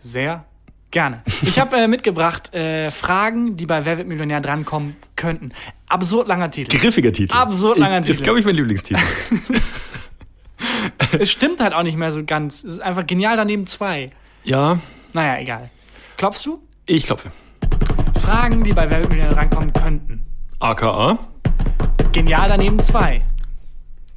[0.00, 0.44] Sehr
[0.90, 1.22] Gerne.
[1.42, 5.52] Ich habe äh, mitgebracht äh, Fragen, die bei Wer wird Millionär drankommen könnten.
[5.88, 6.76] Absurd langer Titel.
[6.78, 7.34] Griffiger Titel.
[7.34, 8.08] Absurd langer Titel.
[8.08, 9.00] Das ist, glaube ich, mein Lieblingstitel.
[11.18, 12.64] es stimmt halt auch nicht mehr so ganz.
[12.64, 14.08] Es ist einfach genial daneben zwei.
[14.44, 14.78] Ja.
[15.12, 15.70] Naja, egal.
[16.16, 16.62] Klopfst du?
[16.86, 17.30] Ich klopfe.
[18.22, 20.24] Fragen, die bei Weltmillionär rankommen könnten.
[20.58, 21.18] AKA?
[22.12, 23.22] Genial daneben zwei.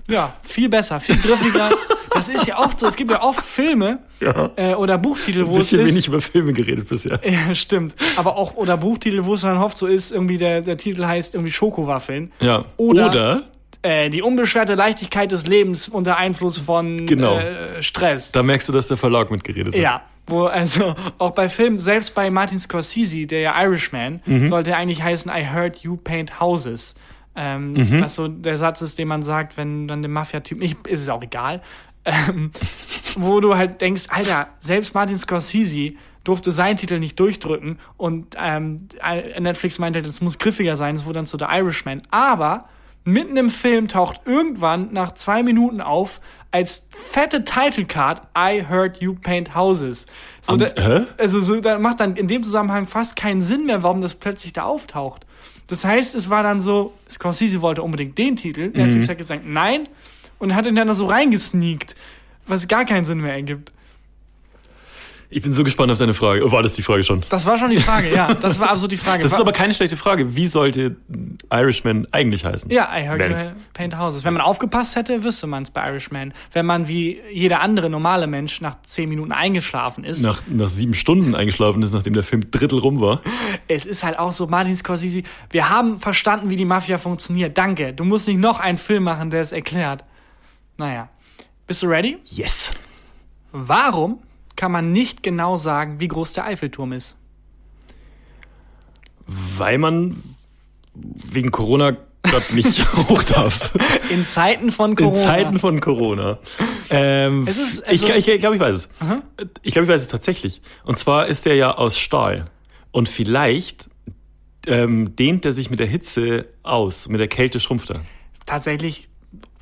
[0.09, 1.71] Ja, viel besser, viel griffiger.
[2.13, 2.87] das ist ja oft so.
[2.87, 4.51] Es gibt ja oft Filme ja.
[4.55, 5.73] Äh, oder Buchtitel, wo es ist.
[5.73, 7.19] Ein bisschen wenig über Filme geredet bisher.
[7.23, 7.95] Ja, stimmt.
[8.15, 11.35] Aber auch, oder Buchtitel, wo es dann oft so ist, irgendwie der, der Titel heißt
[11.35, 12.31] irgendwie Schokowaffeln.
[12.39, 12.65] Ja.
[12.77, 13.43] Oder, oder
[13.81, 17.37] äh, die unbeschwerte Leichtigkeit des Lebens unter Einfluss von genau.
[17.37, 18.31] äh, Stress.
[18.31, 19.81] Da merkst du, dass der Verlag mitgeredet hat.
[19.81, 24.47] Ja, wo also auch bei Filmen, selbst bei Martin Scorsese, der ja Irishman, mhm.
[24.47, 26.95] sollte eigentlich heißen I heard you paint houses.
[27.35, 28.01] Ähm, mhm.
[28.01, 31.23] Was so der Satz ist, den man sagt, wenn dann der Mafia-Typ, ist es auch
[31.23, 31.61] egal,
[32.03, 32.51] ähm,
[33.15, 38.87] wo du halt denkst, Alter, selbst Martin Scorsese durfte seinen Titel nicht durchdrücken und ähm,
[39.39, 42.01] Netflix meinte, das muss griffiger sein, es wurde dann zu The Irishman.
[42.11, 42.65] Aber
[43.03, 46.21] mitten im Film taucht irgendwann nach zwei Minuten auf
[46.51, 50.05] als fette Title Card I heard you paint houses.
[50.41, 53.83] So, um, da, also so, da macht dann in dem Zusammenhang fast keinen Sinn mehr,
[53.83, 55.25] warum das plötzlich da auftaucht.
[55.67, 58.73] Das heißt, es war dann so, Scorsese wollte unbedingt den Titel, mhm.
[58.73, 59.87] Netflix hat gesagt, nein,
[60.39, 61.95] und hat ihn dann so reingesneakt,
[62.47, 63.71] was gar keinen Sinn mehr ergibt.
[65.33, 66.45] Ich bin so gespannt auf deine Frage.
[66.45, 67.23] Oh, war das die Frage schon?
[67.29, 68.33] Das war schon die Frage, ja.
[68.41, 69.23] Das war absolut die Frage.
[69.23, 70.35] Das ist aber keine schlechte Frage.
[70.35, 70.97] Wie sollte
[71.49, 72.69] Irishman eigentlich heißen?
[72.69, 73.31] Ja, I heard Wenn.
[73.31, 73.37] you
[73.73, 74.25] paint houses.
[74.25, 76.33] Wenn man aufgepasst hätte, wüsste man es bei Irishman.
[76.51, 80.21] Wenn man wie jeder andere normale Mensch nach zehn Minuten eingeschlafen ist.
[80.21, 83.21] Nach, nach sieben Stunden eingeschlafen ist, nachdem der Film Drittel rum war.
[83.69, 87.57] Es ist halt auch so, Martin Scorsese, wir haben verstanden, wie die Mafia funktioniert.
[87.57, 87.93] Danke.
[87.93, 90.03] Du musst nicht noch einen Film machen, der es erklärt.
[90.75, 91.07] Naja.
[91.67, 92.17] Bist du ready?
[92.25, 92.71] Yes.
[93.53, 94.19] Warum
[94.55, 97.17] kann man nicht genau sagen, wie groß der Eiffelturm ist.
[99.25, 100.21] Weil man
[100.93, 101.97] wegen Corona
[102.29, 103.73] Gott nicht hoch darf.
[104.09, 105.17] In Zeiten von Corona.
[105.17, 106.39] In Zeiten von Corona.
[106.89, 108.89] Ähm, es ist, also ich ich glaube, ich weiß es.
[108.99, 109.21] Aha.
[109.63, 110.61] Ich glaube, ich weiß es tatsächlich.
[110.83, 112.45] Und zwar ist der ja aus Stahl.
[112.91, 113.89] Und vielleicht
[114.67, 118.01] ähm, dehnt er sich mit der Hitze aus, mit der Kälte schrumpft er.
[118.45, 119.09] Tatsächlich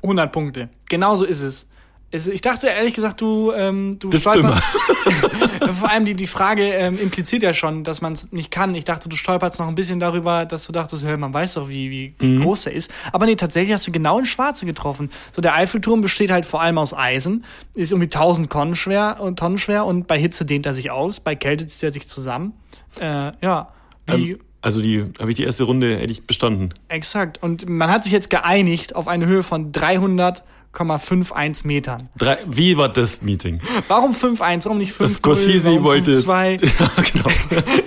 [0.02, 0.68] 100 Punkte.
[0.88, 1.66] Genauso ist es
[2.12, 4.60] ich dachte ehrlich gesagt, du, ähm, du Bist stolperst.
[5.72, 8.74] Vor allem die, die Frage ähm, impliziert ja schon, dass man es nicht kann.
[8.74, 11.68] Ich dachte, du stolperst noch ein bisschen darüber, dass du dachtest, hör, man weiß doch,
[11.68, 12.42] wie, wie mhm.
[12.42, 12.90] groß der ist.
[13.12, 15.10] Aber nee, tatsächlich hast du genau ins Schwarze getroffen.
[15.32, 17.44] So, der Eiffelturm besteht halt vor allem aus Eisen,
[17.74, 21.20] ist irgendwie 1000 Tonnen schwer und Tonnen schwer und bei Hitze dehnt er sich aus,
[21.20, 22.54] bei Kälte zieht er sich zusammen.
[22.98, 23.72] Äh, ja.
[24.06, 26.74] Wie, ähm, also die habe ich die erste Runde hätte ich bestanden.
[26.88, 27.42] Exakt.
[27.42, 30.42] Und man hat sich jetzt geeinigt auf eine Höhe von 300
[30.74, 32.08] 5,51 Metern.
[32.16, 33.60] Drei, wie war das Meeting?
[33.88, 34.64] Warum 5,1?
[34.64, 35.14] Warum nicht 5?
[35.14, 36.18] Scorsese wollte.
[36.18, 36.52] 2?
[36.78, 37.30] ja, genau.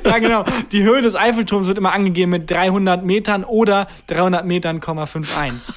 [0.06, 0.46] ja, genau.
[0.72, 5.72] Die Höhe des Eiffelturms wird immer angegeben mit 300 Metern oder 300 Metern, 5,1.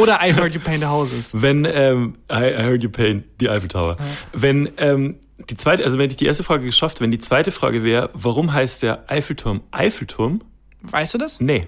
[0.00, 1.30] Oder I heard you paint the houses.
[1.34, 3.96] Wenn, ähm, I, heard you paint the Eiffel Tower.
[3.98, 4.04] Ja.
[4.32, 5.16] Wenn, ähm,
[5.50, 8.52] die zweite, also wenn ich die erste Frage geschafft, wenn die zweite Frage wäre, warum
[8.52, 10.42] heißt der Eiffelturm Eiffelturm?
[10.82, 11.40] Weißt du das?
[11.40, 11.66] Nee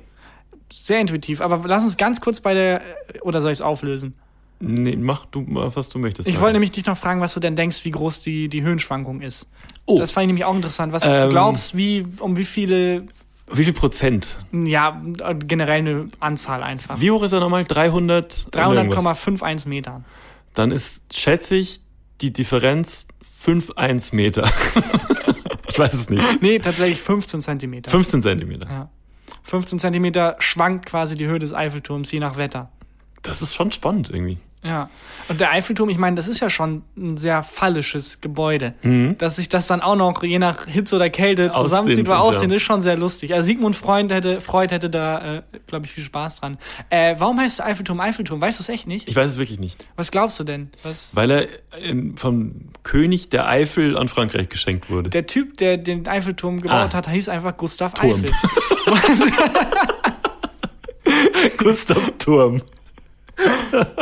[0.73, 1.41] sehr intuitiv.
[1.41, 2.83] Aber lass uns ganz kurz bei der.
[3.23, 4.15] Oder soll ich es auflösen?
[4.63, 6.29] Nee, mach du, was du möchtest.
[6.29, 9.23] Ich wollte nämlich dich noch fragen, was du denn denkst, wie groß die, die Höhenschwankung
[9.23, 9.47] ist.
[9.87, 9.99] Oh.
[9.99, 10.93] Das fand ich nämlich auch interessant.
[10.93, 13.07] Was ähm, du glaubst, wie, um wie viele.
[13.51, 14.37] Wie viel Prozent?
[14.53, 15.03] Ja,
[15.39, 17.01] generell eine Anzahl einfach.
[17.01, 17.65] Wie hoch ist er nochmal?
[17.65, 18.49] 300?
[18.53, 20.05] 300,51 Meter.
[20.55, 21.81] Dann ist, schätze ich,
[22.21, 23.09] die Differenz
[23.45, 24.45] 5,1 Meter.
[25.69, 26.43] ich weiß es nicht.
[26.43, 27.91] Nee, tatsächlich 15 Zentimeter.
[27.91, 28.69] 15 Zentimeter.
[28.69, 28.91] Ja.
[29.45, 32.71] 15 Zentimeter schwankt quasi die Höhe des Eiffelturms, je nach Wetter.
[33.23, 34.39] Das ist schon spannend irgendwie.
[34.63, 34.91] Ja.
[35.29, 38.75] Und der Eiffelturm, ich meine, das ist ja schon ein sehr fallisches Gebäude.
[38.83, 39.17] Mhm.
[39.17, 42.63] Dass sich das dann auch noch je nach Hitze oder Kälte zusammenzieht, war aussehen, ist
[42.63, 43.33] schon sehr lustig.
[43.33, 46.59] Also Sigmund Freud hätte, Freud hätte da, äh, glaube ich, viel Spaß dran.
[46.91, 48.41] Äh, warum heißt der Eiffelturm Eiffelturm?
[48.41, 49.09] Weißt du es echt nicht?
[49.09, 49.87] Ich weiß es wirklich nicht.
[49.97, 50.71] Was glaubst du denn?
[50.83, 51.17] Was?
[51.17, 51.49] Weil er
[51.79, 55.09] in, vom König der Eifel an Frankreich geschenkt wurde.
[55.11, 56.97] Der Typ, der den Eiffelturm gebaut ah.
[56.97, 58.25] hat, hieß einfach Gustav Turm.
[58.25, 58.33] Eiffel.
[61.57, 62.61] Gustav Turm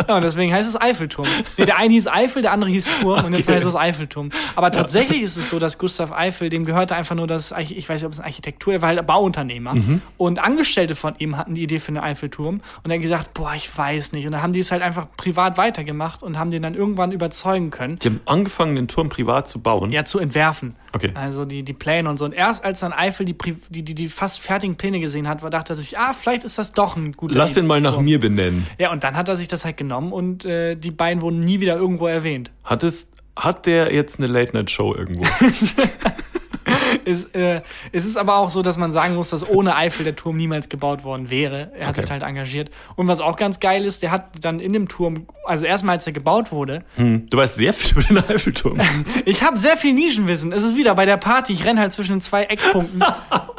[0.09, 1.28] ja, und deswegen heißt es Eiffelturm.
[1.57, 3.26] Nee, der eine hieß Eifel, der andere hieß Turm okay.
[3.26, 4.30] und jetzt heißt es Eiffelturm.
[4.57, 5.24] Aber tatsächlich ja.
[5.24, 8.12] ist es so, dass Gustav Eiffel, dem gehörte einfach nur das, ich weiß nicht, ob
[8.12, 9.74] es eine Architektur, er war halt Bauunternehmer.
[9.74, 10.03] Mhm.
[10.16, 13.55] Und Angestellte von ihm hatten die Idee für einen Eiffelturm und er hat gesagt, boah,
[13.55, 14.26] ich weiß nicht.
[14.26, 17.70] Und dann haben die es halt einfach privat weitergemacht und haben den dann irgendwann überzeugen
[17.70, 17.99] können.
[17.99, 19.91] Die haben angefangen, den Turm privat zu bauen?
[19.91, 20.74] Ja, zu entwerfen.
[20.93, 21.12] Okay.
[21.14, 22.24] Also die, die Pläne und so.
[22.24, 23.36] Und erst als dann Eiffel die,
[23.68, 26.72] die, die, die fast fertigen Pläne gesehen hat, dachte er sich, ah, vielleicht ist das
[26.72, 28.66] doch ein guter Lass den mal nach mir benennen.
[28.78, 31.60] Ja, und dann hat er sich das halt genommen und äh, die beiden wurden nie
[31.60, 32.50] wieder irgendwo erwähnt.
[32.64, 33.06] Hat es,
[33.36, 35.24] hat der jetzt eine Late-Night-Show irgendwo?
[37.04, 37.62] es, äh,
[37.92, 40.68] es ist aber auch so, dass man sagen muss, dass ohne Eiffel der Turm niemals
[40.68, 41.70] gebaut worden wäre.
[41.78, 42.02] Er hat Okay.
[42.02, 42.70] sich halt engagiert.
[42.96, 46.06] Und was auch ganz geil ist, der hat dann in dem Turm, also erstmal als
[46.06, 48.78] er gebaut wurde, Hm, du weißt sehr viel über den Eiffelturm.
[49.24, 50.52] ich habe sehr viel Nischenwissen.
[50.52, 53.02] Es ist wieder bei der Party, ich renne halt zwischen den zwei Eckpunkten,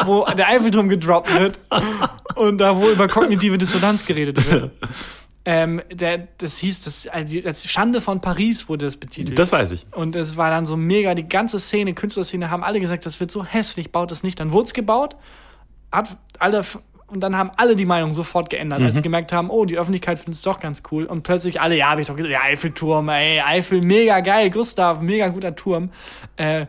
[0.06, 1.60] wo der Eiffelturm gedroppt wird
[2.36, 4.72] und da, wo über kognitive Dissonanz geredet wird.
[5.52, 9.40] Ähm, der, das hieß, das, also als Schande von Paris wurde das betitelt.
[9.40, 9.84] Das weiß ich.
[9.96, 13.32] Und es war dann so mega, die ganze Szene, Künstlerszene haben alle gesagt, das wird
[13.32, 14.40] so hässlich, baut das nicht.
[14.40, 15.16] Dann wurde es gebaut,
[15.92, 16.64] hat alle,
[17.08, 20.20] und dann haben alle die Meinung sofort geändert, als sie gemerkt haben, oh, die Öffentlichkeit
[20.20, 21.06] findet es doch ganz cool.
[21.06, 25.02] Und plötzlich alle, ja, hab ich doch gesagt, ja, Eiffelturm, ey, Eiffel, mega geil, Gustav,
[25.02, 25.90] mega guter Turm.
[26.36, 26.68] Äh,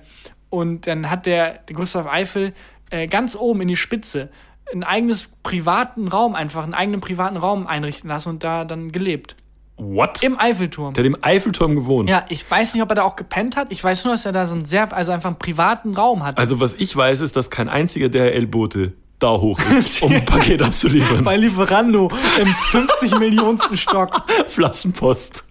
[0.48, 2.54] und dann hat der, der Gustav Eiffel
[2.88, 4.30] äh, ganz oben in die Spitze
[4.72, 9.36] einen eigenes privaten Raum, einfach einen eigenen privaten Raum einrichten lassen und da dann gelebt.
[9.76, 10.22] What?
[10.22, 10.92] Im Eiffelturm.
[10.92, 12.10] Der hat im Eiffelturm gewohnt.
[12.10, 13.68] Ja, ich weiß nicht, ob er da auch gepennt hat.
[13.72, 16.38] Ich weiß nur, dass er da so einen sehr, also einfach einen privaten Raum hat.
[16.38, 20.24] Also was ich weiß, ist, dass kein einziger der L-Boote da hoch ist, um ein
[20.24, 21.22] Paket abzuliefern.
[21.24, 22.10] bei Lieferando
[22.40, 24.22] im 50 Millionensten Stock.
[24.48, 25.44] Flaschenpost.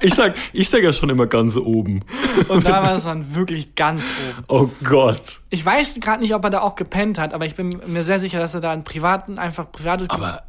[0.00, 2.04] Ich sag, ich sag ja schon immer ganz oben.
[2.48, 4.44] Und da war es dann wirklich ganz oben.
[4.48, 5.40] Oh Gott.
[5.50, 8.18] Ich weiß gerade nicht, ob er da auch gepennt hat, aber ich bin mir sehr
[8.18, 10.10] sicher, dass er da einen privaten, einfach privates.
[10.10, 10.42] Aber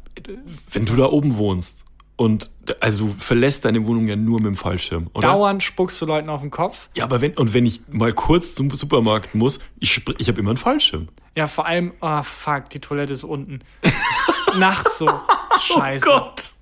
[0.70, 1.83] wenn du da oben wohnst
[2.16, 2.50] und
[2.80, 5.28] also du verlässt deine Wohnung ja nur mit dem Fallschirm, oder?
[5.28, 6.88] dauernd spuckst du Leuten auf den Kopf.
[6.94, 10.50] Ja, aber wenn und wenn ich mal kurz zum Supermarkt muss, ich ich habe immer
[10.50, 11.08] einen Fallschirm.
[11.36, 13.60] Ja, vor allem, oh fuck, die Toilette ist unten.
[14.58, 15.10] Nachts so.
[15.60, 16.06] Scheiße.
[16.08, 16.54] Oh Gott.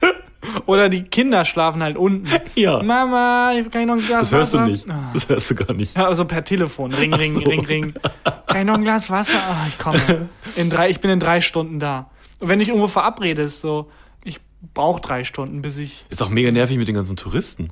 [0.66, 2.28] Oder die Kinder schlafen halt unten.
[2.54, 2.80] Ja.
[2.80, 4.68] Mama, ich kann ich noch ein Glas Das hörst du Wasser?
[4.68, 4.88] nicht.
[4.90, 5.10] Ah.
[5.12, 5.96] Das hörst du gar nicht.
[5.96, 6.92] Ja, also per Telefon.
[6.94, 7.40] Ring, ring, so.
[7.40, 7.94] ring, ring.
[8.46, 9.34] Kann ich noch ein Glas Wasser?
[9.34, 10.28] Ah, ich komme.
[10.54, 12.10] In drei, ich bin in drei Stunden da.
[12.38, 13.90] Und wenn ich irgendwo verabrede, ist so,
[14.74, 16.04] brauche drei Stunden, bis ich.
[16.08, 17.70] Ist auch mega nervig mit den ganzen Touristen.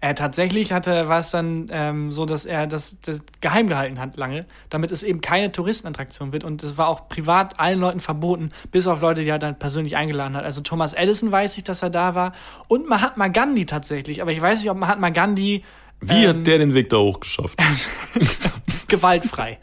[0.00, 4.16] Äh, tatsächlich hatte, war es dann ähm, so, dass er das, das geheim gehalten hat
[4.16, 6.44] lange, damit es eben keine Touristenattraktion wird.
[6.44, 9.96] Und es war auch privat allen Leuten verboten, bis auf Leute, die er dann persönlich
[9.96, 10.44] eingeladen hat.
[10.44, 12.32] Also Thomas Edison weiß ich, dass er da war.
[12.68, 14.22] Und Mahatma Gandhi tatsächlich.
[14.22, 15.64] Aber ich weiß nicht, ob Mahatma Gandhi
[16.00, 17.58] Wie Ähm, hat der den Weg da hoch geschafft?
[18.90, 19.58] gewaltfrei.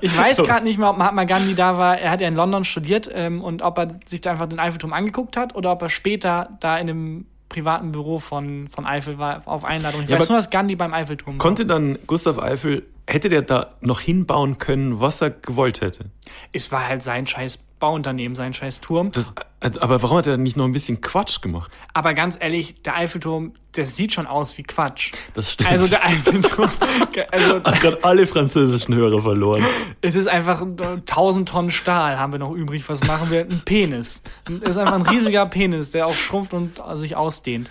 [0.00, 1.98] Ich weiß gerade nicht mehr, ob Mahatma Gandhi da war.
[1.98, 4.92] Er hat ja in London studiert ähm, und ob er sich da einfach den Eiffelturm
[4.92, 9.42] angeguckt hat oder ob er später da in einem privaten Büro von, von Eiffel war,
[9.44, 10.02] auf Einladung.
[10.02, 11.38] Ich Ja, weiß nur, dass Gandhi beim Eiffelturm war.
[11.38, 16.06] Konnte dann Gustav Eiffel, hätte der da noch hinbauen können, was er gewollt hätte?
[16.52, 19.10] Es war halt sein scheiß Bauunternehmen, sein scheiß Turm.
[19.10, 21.72] Das, also, aber warum hat er nicht noch ein bisschen Quatsch gemacht?
[21.94, 25.12] Aber ganz ehrlich, der Eiffelturm, der sieht schon aus wie Quatsch.
[25.32, 25.70] Das stimmt.
[25.70, 26.70] Also der Eiffelturm,
[27.32, 29.64] also hat gerade alle französischen Hörer verloren.
[30.02, 32.86] es ist einfach 1000 Tonnen Stahl haben wir noch übrig.
[32.88, 33.40] Was machen wir?
[33.40, 34.22] Ein Penis.
[34.62, 37.70] Es ist einfach ein riesiger Penis, der auch schrumpft und sich ausdehnt.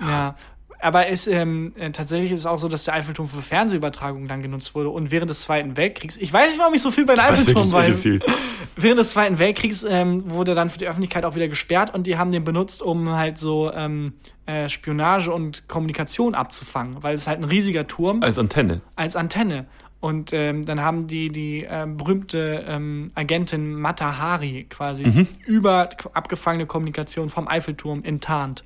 [0.00, 0.36] Ja.
[0.80, 4.42] Aber es, ähm, äh, tatsächlich ist es auch so, dass der Eiffelturm für Fernsehübertragungen dann
[4.42, 4.90] genutzt wurde.
[4.90, 7.30] Und während des Zweiten Weltkriegs, ich weiß nicht, warum ich so viel bei den weiß
[7.40, 8.00] Eiffelturm wirklich weiß.
[8.00, 8.20] viel.
[8.76, 12.16] Während des Zweiten Weltkriegs ähm, wurde dann für die Öffentlichkeit auch wieder gesperrt und die
[12.16, 14.12] haben den benutzt, um halt so ähm,
[14.46, 18.80] äh, Spionage und Kommunikation abzufangen, weil es halt ein riesiger Turm Als Antenne.
[18.94, 19.66] als Antenne.
[19.98, 26.10] Und ähm, dann haben die die ähm, berühmte ähm, Agentin Mata Hari quasi über k-
[26.12, 28.62] abgefangene Kommunikation vom Eiffelturm enttarnt.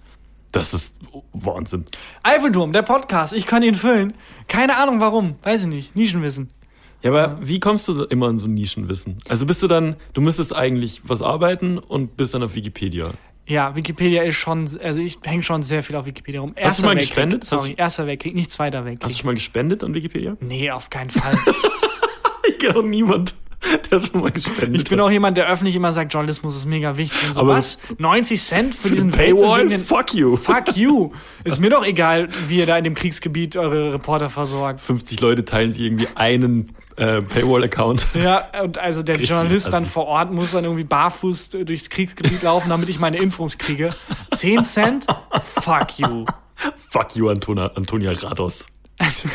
[0.53, 0.95] Das ist
[1.33, 1.87] Wahnsinn.
[2.23, 4.15] Eiffelturm, der Podcast, ich kann ihn füllen.
[4.49, 5.97] Keine Ahnung warum, weiß ich nicht.
[5.97, 6.49] Nischenwissen.
[7.03, 9.19] Ja, aber wie kommst du immer an so Nischenwissen?
[9.29, 13.11] Also bist du dann, du müsstest eigentlich was arbeiten und bist dann auf Wikipedia.
[13.49, 16.55] Ja, Wikipedia ist schon, also ich hänge schon sehr viel auf Wikipedia rum.
[16.61, 17.47] Hast du mal Weltkrieg, gespendet?
[17.47, 19.05] Sorry, erster Weltkrieg, nicht zweiter Weltkrieg.
[19.05, 20.37] Hast du schon mal gespendet an Wikipedia?
[20.41, 21.37] nee, auf keinen Fall.
[22.59, 23.35] Ich auch niemand,
[23.91, 26.97] der schon mal gespendet Ich bin auch jemand, der öffentlich immer sagt, Journalismus ist mega
[26.97, 27.29] wichtig.
[27.29, 27.79] Und so, Aber was?
[27.99, 29.69] 90 Cent für diesen Paywall?
[29.79, 30.37] Fuck you.
[30.43, 31.13] Fuck you.
[31.45, 34.81] Ist mir doch egal, wie ihr da in dem Kriegsgebiet eure Reporter versorgt.
[34.81, 38.09] 50 Leute teilen sich irgendwie einen äh, Paywall-Account.
[38.15, 41.89] Ja, und also der Richtig, Journalist dann also- vor Ort muss dann irgendwie barfuß durchs
[41.91, 43.91] Kriegsgebiet laufen, damit ich meine Infos kriege.
[44.35, 45.07] 10 Cent?
[45.61, 46.25] Fuck you.
[46.91, 48.67] Fuck you, Antona, Antonia Rados.
[48.99, 49.29] Also,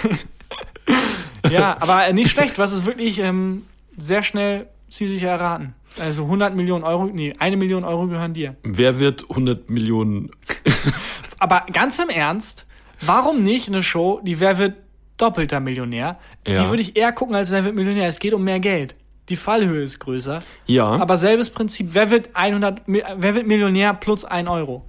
[1.49, 2.57] ja, aber nicht schlecht.
[2.57, 3.63] Was ist wirklich ähm,
[3.98, 5.74] sehr schnell zielsicher erraten.
[6.00, 8.56] Also 100 Millionen Euro, nee, eine Million Euro gehören dir.
[8.64, 10.30] Wer wird 100 Millionen?
[11.39, 12.66] Aber ganz im Ernst,
[13.02, 14.76] warum nicht eine Show, die Wer wird
[15.18, 16.20] doppelter Millionär?
[16.48, 16.64] Ja.
[16.64, 18.08] Die würde ich eher gucken als Wer wird Millionär.
[18.08, 18.95] Es geht um mehr Geld.
[19.30, 20.41] Die Fallhöhe ist größer.
[20.68, 21.89] Ja, Aber selbes Prinzip.
[21.91, 24.86] Wer wird 100, Mi- wer wird Millionär plus 1 Euro?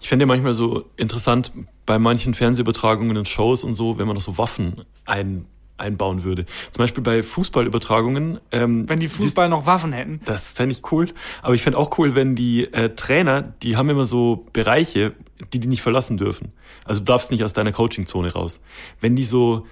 [0.00, 1.52] ich fände ja manchmal so interessant
[1.84, 5.46] bei manchen Fernsehübertragungen und Shows und so, wenn man noch so Waffen ein,
[5.78, 6.44] einbauen würde.
[6.70, 8.40] Zum Beispiel bei Fußballübertragungen.
[8.52, 10.20] Ähm, Wenn die Fußball noch Waffen hätten.
[10.24, 11.08] Das fände ich cool.
[11.42, 15.12] Aber ich fände auch cool, wenn die äh, Trainer, die haben immer so Bereiche,
[15.52, 16.52] die die nicht verlassen dürfen.
[16.84, 18.60] Also du darfst nicht aus deiner Coachingzone raus.
[19.00, 19.66] Wenn die so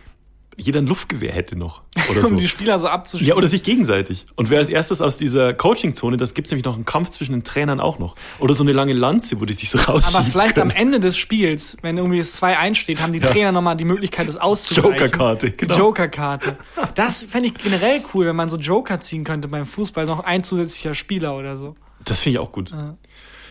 [0.57, 1.83] jeder ein Luftgewehr hätte noch.
[2.11, 2.37] Oder um so.
[2.37, 3.29] die Spieler so abzuschießen.
[3.29, 4.27] Ja, oder sich gegenseitig.
[4.37, 7.33] Und wer als erstes aus dieser Coaching-Zone, das gibt es nämlich noch einen Kampf zwischen
[7.33, 8.15] den Trainern auch noch.
[8.39, 10.71] Oder so eine lange Lanze, wo die sich so rausschieben Aber vielleicht können.
[10.71, 14.29] am Ende des Spiels, wenn irgendwie es 2-1 steht, haben die Trainer nochmal die Möglichkeit,
[14.29, 14.93] das auszugleichen.
[14.99, 15.77] Joker-Karte, Die genau.
[15.77, 16.57] Joker-Karte.
[16.95, 20.07] Das fände ich generell cool, wenn man so Joker ziehen könnte beim Fußball.
[20.07, 21.75] Noch ein zusätzlicher Spieler oder so.
[22.05, 22.73] Das finde ich auch gut.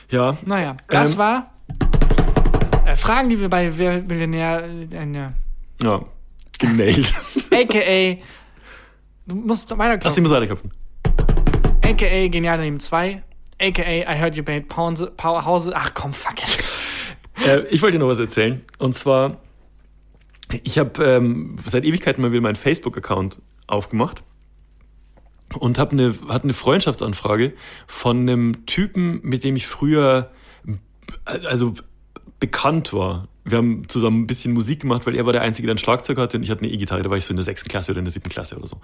[0.09, 0.37] Ja.
[0.45, 1.17] Naja, das Ähm.
[1.17, 1.51] war
[2.85, 5.29] äh, Fragen, die wir bei Wer Millionär äh, äh,
[5.83, 6.01] Ja.
[6.57, 7.13] Genailt.
[7.51, 8.21] AKA
[9.27, 10.15] Du musst Lass weiterkommen.
[10.15, 10.71] die muss weiterklopfen.
[11.83, 13.23] AKA Genial daneben 2.
[13.59, 14.61] AKA I heard you made.
[14.61, 15.11] Pause.
[15.17, 16.63] Ach komm, fuck it.
[17.45, 18.61] Äh, ich wollte dir noch was erzählen.
[18.77, 19.37] Und zwar,
[20.63, 24.23] ich habe ähm, seit Ewigkeiten mal wieder meinen Facebook-Account aufgemacht
[25.57, 27.53] und habe eine, hatte eine Freundschaftsanfrage
[27.87, 30.31] von einem Typen, mit dem ich früher
[31.25, 31.73] also
[32.45, 33.27] bekannt war.
[33.43, 36.19] Wir haben zusammen ein bisschen Musik gemacht, weil er war der Einzige, der ein Schlagzeug
[36.19, 37.99] hatte und ich hatte eine E-Gitarre, da war ich so in der sechsten Klasse oder
[37.99, 38.79] in der siebten Klasse oder so.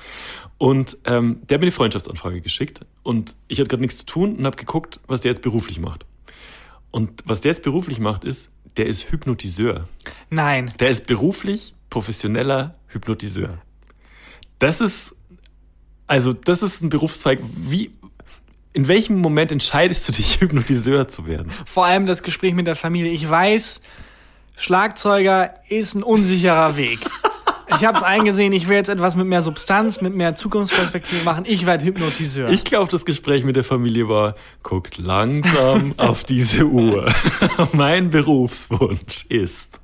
[0.58, 4.36] Und ähm, der hat mir eine Freundschaftsanfrage geschickt und ich hatte gerade nichts zu tun
[4.36, 6.08] und habe geguckt, was der jetzt beruflich macht.
[6.90, 9.88] Und was der jetzt beruflich macht, ist, der ist Hypnotiseur.
[10.32, 10.72] Nein.
[10.80, 13.62] Der ist beruflich professioneller Hypnotiseur.
[14.58, 15.16] Das ist,
[16.08, 17.40] also, das ist ein Berufszweig.
[17.56, 17.92] Wie,
[18.74, 21.52] in welchem Moment entscheidest du dich, Hypnotiseur zu werden?
[21.66, 23.12] Vor allem das Gespräch mit der Familie.
[23.12, 23.82] Ich weiß,
[24.56, 27.00] Schlagzeuger ist ein unsicherer Weg.
[27.78, 31.46] Ich habe es eingesehen, ich will jetzt etwas mit mehr Substanz, mit mehr Zukunftsperspektive machen.
[31.48, 32.50] Ich werde Hypnotiseur.
[32.50, 37.10] Ich glaube, das Gespräch mit der Familie war, guckt langsam auf diese Uhr.
[37.72, 39.80] mein Berufswunsch ist.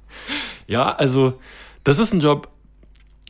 [0.68, 1.40] Ja, also,
[1.86, 2.50] das ist ein Job,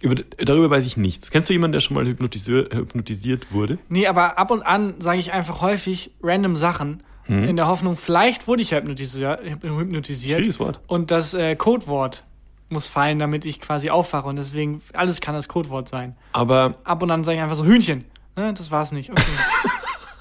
[0.01, 1.31] über, darüber weiß ich nichts.
[1.31, 3.77] Kennst du jemanden, der schon mal hypnotisiert wurde?
[3.89, 7.43] nee, aber ab und an sage ich einfach häufig random Sachen Hm?
[7.43, 9.41] in der Hoffnung, vielleicht wurde ich hypnotisiert.
[9.43, 10.79] Schwieriges Wort.
[10.87, 12.23] Und das äh, Codewort
[12.69, 14.27] muss fallen, damit ich quasi aufwache.
[14.27, 16.15] Und deswegen, alles kann das Codewort sein.
[16.31, 18.05] Aber Ab und an sage ich einfach so Hühnchen.
[18.37, 19.09] Ne, das war's nicht.
[19.09, 19.21] Okay.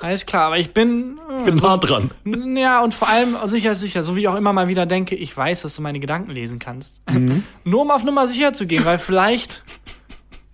[0.06, 1.18] Alles klar, aber ich bin.
[1.30, 2.10] äh, ich bin so, nah dran.
[2.56, 5.14] Ja, und vor allem sicher ist sicher, so wie ich auch immer mal wieder denke,
[5.16, 7.00] ich weiß, dass du meine Gedanken lesen kannst.
[7.10, 7.42] Mhm.
[7.64, 9.64] Nur um auf Nummer sicher zu gehen, weil vielleicht,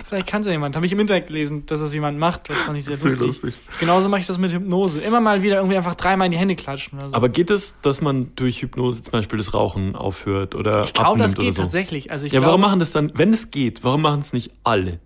[0.06, 0.74] vielleicht kann es ja jemand.
[0.76, 2.48] Habe ich im Internet gelesen, dass das jemand macht.
[2.50, 3.42] Das fand ich sehr Sehr lustig.
[3.42, 3.54] lustig.
[3.78, 5.00] Genauso mache ich das mit Hypnose.
[5.00, 7.16] Immer mal wieder irgendwie einfach dreimal in die Hände klatschen oder so.
[7.16, 11.18] Aber geht es, dass man durch Hypnose zum Beispiel das Rauchen aufhört oder ich glaube,
[11.18, 11.62] das geht so?
[11.62, 12.10] tatsächlich.
[12.10, 14.50] Also ich Ja, glaube, warum machen das dann, wenn es geht, warum machen es nicht
[14.64, 15.00] alle?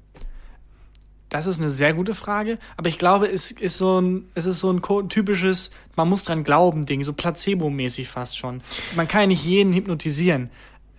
[1.36, 4.58] Das ist eine sehr gute Frage, aber ich glaube, es ist so ein, es ist
[4.58, 4.80] so ein
[5.10, 8.62] typisches, man muss dran glauben Ding, so Placebo-mäßig fast schon.
[8.94, 10.48] Man kann ja nicht jeden hypnotisieren.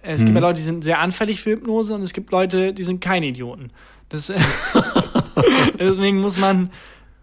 [0.04, 2.84] Es gibt ja Leute, die sind sehr anfällig für Hypnose und es gibt Leute, die
[2.84, 3.72] sind keine Idioten.
[4.10, 4.32] Das,
[5.80, 6.70] deswegen muss man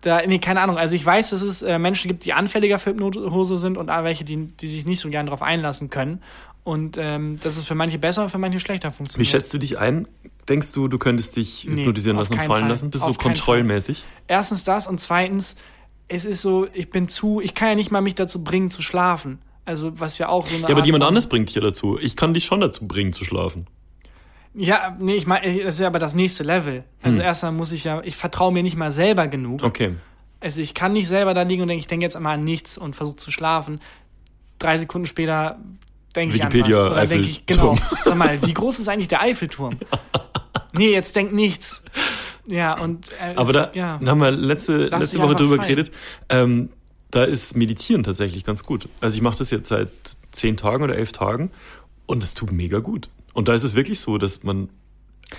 [0.00, 0.76] da, nee, keine Ahnung.
[0.76, 4.02] Also ich weiß, dass es äh, Menschen gibt, die anfälliger für Hypnose sind und auch
[4.02, 6.20] welche, die, die sich nicht so gern darauf einlassen können.
[6.64, 9.28] Und ähm, das ist für manche besser und für manche schlechter Wie funktioniert.
[9.30, 10.08] schätzt du dich ein?
[10.48, 12.68] Denkst du, du könntest dich Nee, hypnotisieren lassen und fallen Fall.
[12.70, 12.90] lassen?
[12.90, 14.02] Bist du Auf so kontrollmäßig?
[14.28, 15.56] erstens das und zweitens,
[16.08, 18.80] es ist so, ich bin zu, ich kann ja nicht mal mich dazu bringen zu
[18.82, 19.38] schlafen.
[19.66, 21.62] Also was ja auch so eine Ja, aber Art jemand von- anderes bringt dich ja
[21.62, 21.98] dazu.
[21.98, 23.66] Ich kann dich schon dazu bringen zu schlafen.
[24.54, 26.84] Ja, nee, ich meine, das ist ja aber das nächste Level.
[27.02, 27.24] Also Hm.
[27.24, 29.62] erstmal muss ich ja, ich vertraue mir nicht mal selber genug.
[29.62, 29.94] Okay.
[30.40, 32.78] Also ich kann nicht selber da liegen und denke, ich denke jetzt einmal an nichts
[32.78, 33.80] und versuche zu schlafen.
[34.58, 35.58] Drei Sekunden später
[36.14, 36.90] denke ich an Wikipedia, was.
[36.90, 37.76] Oder denke ich, genau.
[38.04, 39.78] Sag mal, wie groß ist eigentlich der Eiffelturm?
[40.72, 41.82] nee, jetzt denk nichts.
[42.46, 44.00] Ja, und äh, Aber da, ja.
[44.04, 45.68] haben wir letzte, Lass letzte Woche drüber fallen.
[45.68, 45.92] geredet.
[46.28, 46.70] Ähm,
[47.10, 48.88] da ist Meditieren tatsächlich ganz gut.
[49.00, 49.88] Also ich mache das jetzt seit
[50.32, 51.50] zehn Tagen oder elf Tagen
[52.06, 53.08] und es tut mega gut.
[53.32, 54.68] Und da ist es wirklich so, dass man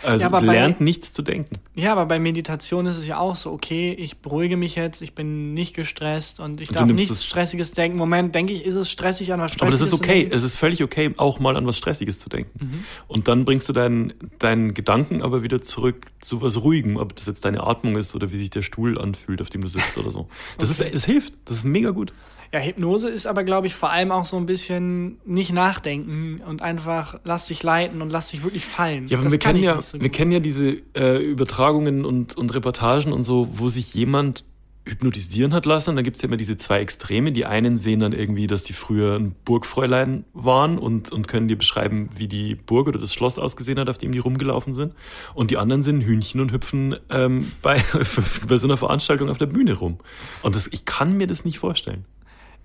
[0.04, 1.60] also Ja, aber bei- lernt, nichts zu denken.
[1.76, 5.14] Ja, aber bei Meditation ist es ja auch so, okay, ich beruhige mich jetzt, ich
[5.14, 7.98] bin nicht gestresst und ich Und darf nichts Stressiges denken.
[7.98, 9.80] Moment, denke ich, ist es stressig an was Aber Stressiges?
[9.80, 10.28] das ist okay.
[10.32, 12.66] Es ist völlig okay, auch mal an was Stressiges zu denken.
[12.66, 12.84] Mhm.
[13.08, 17.26] Und dann bringst du deinen, deinen Gedanken aber wieder zurück zu was Ruhigem, ob das
[17.28, 20.12] jetzt deine Atmung ist oder wie sich der Stuhl anfühlt, auf dem du sitzt oder
[20.12, 20.28] so.
[20.58, 20.88] Das Okay.
[20.90, 21.34] ist, es hilft.
[21.46, 22.14] Das ist mega gut.
[22.54, 26.62] Ja, Hypnose ist aber, glaube ich, vor allem auch so ein bisschen nicht nachdenken und
[26.62, 29.08] einfach lass dich leiten und lass dich wirklich fallen.
[29.08, 32.54] Ja, aber Das wir kennen ja, so wir kennen ja diese äh, Übertragungen und, und
[32.54, 34.44] Reportagen und so, wo sich jemand
[34.88, 35.92] hypnotisieren hat lassen.
[35.92, 37.32] Und da gibt es ja immer diese zwei Extreme.
[37.32, 41.58] Die einen sehen dann irgendwie, dass die früher ein Burgfräulein waren und, und können dir
[41.58, 44.94] beschreiben, wie die Burg oder das Schloss ausgesehen hat, auf dem die rumgelaufen sind.
[45.34, 47.82] Und die anderen sind Hühnchen und hüpfen ähm, bei,
[48.48, 49.98] bei so einer Veranstaltung auf der Bühne rum.
[50.44, 52.06] Und das, ich kann mir das nicht vorstellen.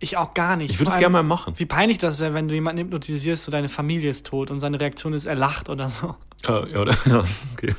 [0.02, 0.70] Ich auch gar nicht.
[0.70, 1.54] Ich würde es gerne mal machen.
[1.56, 4.80] Wie peinlich das wäre, wenn du jemanden hypnotisierst, so deine Familie ist tot und seine
[4.80, 6.16] Reaktion ist, er lacht oder so.
[6.46, 6.96] Ja, ja, oder?
[7.04, 7.22] ja
[7.52, 7.74] okay.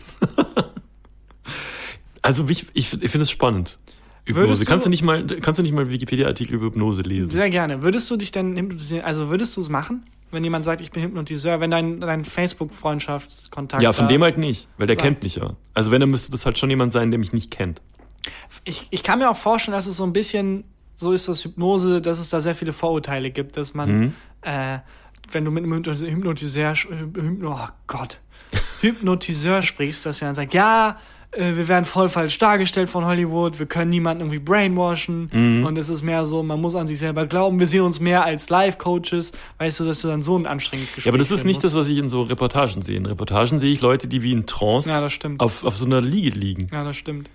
[2.21, 3.79] also ich, ich, ich finde es spannend.
[4.25, 4.47] Hypnose.
[4.47, 7.31] Würdest du- kannst, du nicht mal, kannst du nicht mal Wikipedia-Artikel über Hypnose lesen?
[7.31, 7.81] Sehr gerne.
[7.81, 10.05] Würdest du dich denn hypnotisieren, also würdest du es machen?
[10.31, 13.83] wenn jemand sagt, ich bin Hypnotiseur, wenn dein, dein Facebook-Freundschaftskontakt.
[13.83, 15.03] Ja, von dem halt nicht, weil der sagt.
[15.03, 15.55] kennt mich ja.
[15.73, 17.81] Also wenn, dann müsste das halt schon jemand sein, der mich nicht kennt.
[18.63, 20.63] Ich, ich kann mir auch vorstellen, dass es so ein bisschen
[21.01, 24.13] so ist, dass Hypnose, dass es da sehr viele Vorurteile gibt, dass man, mhm.
[24.41, 24.79] äh,
[25.31, 28.19] wenn du mit einem Hypnotiseur, Hypno, oh Gott,
[28.79, 30.97] Hypnotiseur sprichst, dass er dann sagt, ja,
[31.31, 35.65] äh, wir werden voll falsch dargestellt von Hollywood, wir können niemanden irgendwie brainwashen mhm.
[35.65, 38.25] und es ist mehr so, man muss an sich selber glauben, wir sehen uns mehr
[38.25, 41.45] als Life-Coaches, weißt du, dass du dann so ein anstrengendes Gespräch Ja, aber das ist
[41.45, 41.65] nicht musst.
[41.65, 42.97] das, was ich in so Reportagen sehe.
[42.97, 45.17] In Reportagen sehe ich Leute, die wie in Trance ja, das.
[45.37, 46.67] Auf, auf so einer Liege liegen.
[46.71, 47.29] Ja, das stimmt.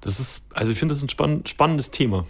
[0.00, 2.26] Das ist, also ich finde das ein spann spannendes Thema.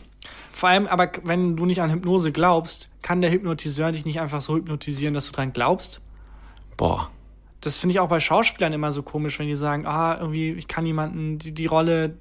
[0.53, 4.41] Vor allem, aber wenn du nicht an Hypnose glaubst, kann der Hypnotiseur dich nicht einfach
[4.41, 6.01] so hypnotisieren, dass du dran glaubst?
[6.77, 7.11] Boah
[7.61, 10.67] das finde ich auch bei Schauspielern immer so komisch, wenn die sagen, ah, irgendwie, ich
[10.67, 12.17] kann jemanden, die, die Rolle,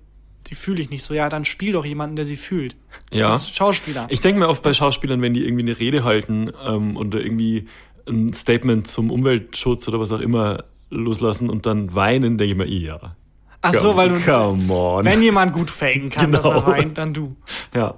[0.47, 1.13] die fühle ich nicht so.
[1.13, 2.75] Ja, dann spiel doch jemanden, der sie fühlt.
[3.11, 3.29] Ja.
[3.29, 4.07] Das ist Schauspieler.
[4.09, 7.67] Ich denke mir oft bei Schauspielern, wenn die irgendwie eine Rede halten ähm, und irgendwie
[8.07, 12.67] ein Statement zum Umweltschutz oder was auch immer loslassen und dann weinen, denke ich mir,
[12.67, 13.15] ja.
[13.61, 15.05] Ach so, weil du, come on.
[15.05, 16.37] wenn jemand gut faken kann, genau.
[16.37, 17.35] dass er weint, dann du.
[17.73, 17.95] Ja.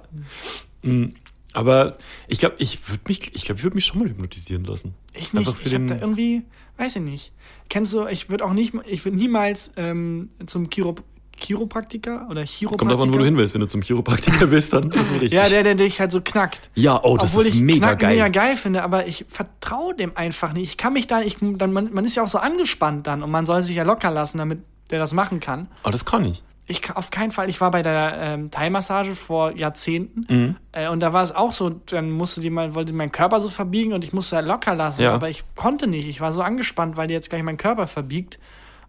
[0.82, 1.12] Mhm.
[1.52, 1.98] Aber
[2.28, 4.94] ich glaube, ich würde mich, ich glaube, ich würde mich schon mal hypnotisieren lassen.
[5.14, 5.54] Ich nicht.
[5.64, 6.42] ich habe da irgendwie,
[6.78, 7.32] weiß ich nicht.
[7.68, 10.96] Kennst du, ich würde auch nicht, ich würde niemals ähm, zum Chiro,
[11.36, 12.76] Chiropraktiker oder Chiropraktiker.
[12.76, 13.54] Kommt davon, wo du hin willst.
[13.54, 15.32] Wenn du zum Chiropraktiker bist, dann ist richtig.
[15.32, 16.70] ja, der, der dich halt so knackt.
[16.74, 18.12] Ja, oh, das Obwohl ist mega geil.
[18.12, 20.70] mega geil finde, aber ich vertraue dem einfach nicht.
[20.70, 23.30] Ich kann mich da, ich, dann, man, man ist ja auch so angespannt dann und
[23.30, 24.60] man soll sich ja locker lassen, damit
[24.90, 25.68] der das machen kann.
[25.82, 27.48] Aber oh, das kann ich ich auf keinen Fall.
[27.48, 30.56] Ich war bei der ähm, Thai-Massage vor Jahrzehnten mhm.
[30.72, 33.48] äh, und da war es auch so, dann musste die mal, wollte meinen Körper so
[33.48, 35.12] verbiegen und ich musste ja locker lassen, ja.
[35.12, 36.08] aber ich konnte nicht.
[36.08, 38.38] Ich war so angespannt, weil die jetzt gleich meinen Körper verbiegt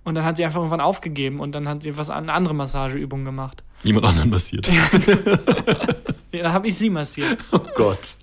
[0.04, 3.26] und dann hat sie einfach irgendwann aufgegeben und dann hat sie was eine andere Massageübung
[3.26, 3.64] gemacht.
[3.84, 4.70] Jemand anderen massiert.
[4.70, 4.84] ja,
[6.44, 7.38] dann habe ich sie massiert.
[7.52, 8.16] Oh Gott.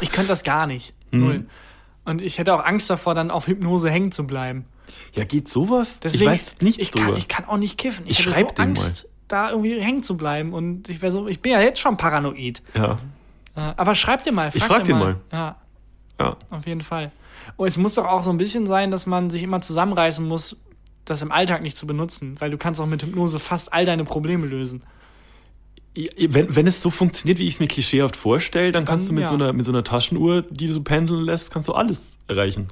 [0.00, 0.94] Ich könnte das gar nicht.
[1.10, 1.20] Mhm.
[1.20, 1.46] Null.
[2.06, 4.64] Und ich hätte auch Angst davor, dann auf Hypnose hängen zu bleiben.
[5.12, 5.98] Ja, geht sowas?
[6.00, 7.06] Deswegen, ich weiß nichts ich drüber.
[7.06, 8.06] Kann, ich kann auch nicht kiffen.
[8.06, 9.10] Ich, ich schreibe so Angst, mal.
[9.28, 10.52] da irgendwie hängen zu bleiben.
[10.52, 12.62] Und ich wäre so, ich bin ja jetzt schon paranoid.
[12.74, 12.98] Ja.
[13.54, 14.50] Aber schreib dir mal.
[14.50, 15.14] Frag ich frag dir mal.
[15.14, 15.16] mal.
[15.32, 15.56] Ja.
[16.20, 16.36] Ja.
[16.50, 17.10] Auf jeden Fall.
[17.56, 20.56] Und es muss doch auch so ein bisschen sein, dass man sich immer zusammenreißen muss,
[21.04, 24.04] das im Alltag nicht zu benutzen, weil du kannst auch mit Hypnose fast all deine
[24.04, 24.82] Probleme lösen.
[25.96, 29.20] Wenn, wenn es so funktioniert, wie ich es mir klischeehaft vorstelle, dann kannst dann, du
[29.20, 29.28] mit, ja.
[29.28, 32.68] so einer, mit so einer Taschenuhr, die du so pendeln lässt, kannst du alles erreichen.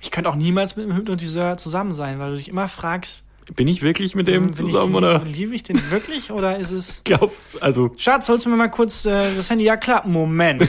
[0.00, 3.24] Ich könnte auch niemals mit einem Hypnotiseur zusammen sein, weil du dich immer fragst,
[3.54, 5.24] bin ich wirklich mit dem zusammen ich, oder?
[5.24, 7.02] Liebe ich den wirklich oder ist es?
[7.04, 7.92] Glaub, also.
[7.96, 9.64] Schatz, holst du mir mal kurz äh, das Handy?
[9.64, 10.06] Ja klar.
[10.06, 10.68] Moment.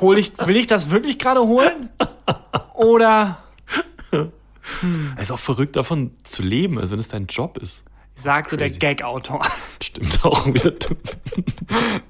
[0.00, 1.90] Hol ich, will ich das wirklich gerade holen?
[2.74, 3.38] Oder?
[4.10, 5.12] Hm.
[5.16, 7.82] Es ist auch verrückt davon zu leben, also wenn es dein Job ist
[8.20, 8.78] sagte Crazy.
[8.78, 9.40] der Gag-Autor.
[9.82, 10.72] Stimmt auch wieder.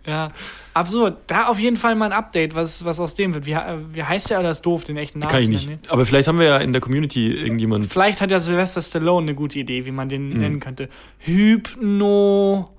[0.06, 0.30] ja,
[0.74, 1.18] absurd.
[1.26, 3.46] Da auf jeden Fall mal ein Update, was, was aus dem wird.
[3.46, 5.30] Wie, wie heißt der oder ist doof, den echten Namen?
[5.30, 5.68] Kann ich nicht.
[5.68, 5.82] Nennen?
[5.88, 7.86] Aber vielleicht haben wir ja in der Community irgendjemand.
[7.92, 10.40] Vielleicht hat ja Sylvester Stallone eine gute Idee, wie man den mhm.
[10.40, 10.88] nennen könnte.
[11.18, 12.70] Hypno.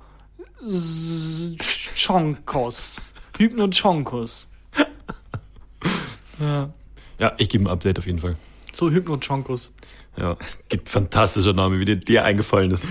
[1.96, 3.14] Chonkos.
[3.38, 4.50] Hypnochonkos.
[6.40, 6.70] ja.
[7.20, 8.36] Ja, ich gebe ein Update auf jeden Fall.
[8.72, 9.74] Zu Hypnochonkos.
[10.18, 10.38] Ja,
[10.70, 12.86] gibt fantastischer Name, wie dir, dir eingefallen ist.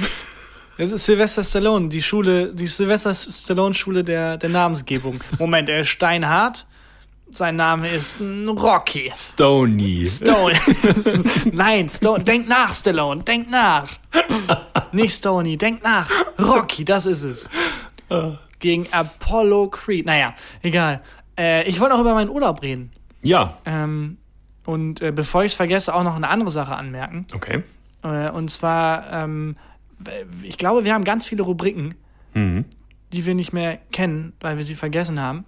[0.80, 5.20] Es ist Sylvester Stallone, die Schule, die Sylvester Stallone Schule der, der Namensgebung.
[5.38, 6.66] Moment, er ist steinhart.
[7.28, 9.12] Sein Name ist Rocky.
[9.14, 10.06] Stony.
[10.06, 10.54] Stone.
[11.52, 12.24] Nein, Stone.
[12.24, 13.22] Denk nach, Stallone.
[13.24, 13.90] Denk nach.
[14.92, 15.58] Nicht Stony.
[15.58, 16.08] Denk nach.
[16.38, 17.50] Rocky, das ist es.
[18.58, 20.06] Gegen Apollo Creed.
[20.06, 21.02] Naja, egal.
[21.38, 22.90] Äh, ich wollte auch über meinen Urlaub reden.
[23.20, 23.58] Ja.
[23.66, 24.16] Ähm,
[24.64, 27.26] und äh, bevor ich es vergesse, auch noch eine andere Sache anmerken.
[27.34, 27.64] Okay.
[28.02, 29.56] Äh, und zwar, ähm,
[30.42, 31.94] ich glaube, wir haben ganz viele Rubriken,
[32.34, 32.64] mhm.
[33.12, 35.44] die wir nicht mehr kennen, weil wir sie vergessen haben.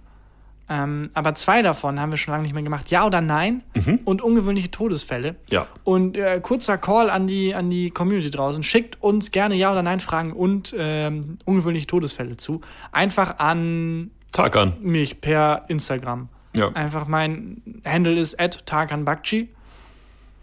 [0.69, 2.89] Ähm, aber zwei davon haben wir schon lange nicht mehr gemacht.
[2.89, 3.99] Ja oder nein mhm.
[4.05, 5.35] und ungewöhnliche Todesfälle.
[5.49, 5.67] Ja.
[5.83, 8.63] Und äh, kurzer Call an die, an die Community draußen.
[8.63, 12.61] Schickt uns gerne Ja oder Nein Fragen und ähm, ungewöhnliche Todesfälle zu.
[12.91, 14.75] Einfach an Tag an.
[14.81, 16.29] mich per Instagram.
[16.53, 16.69] Ja.
[16.69, 19.49] Einfach mein Handle ist at Tarkanbakchi.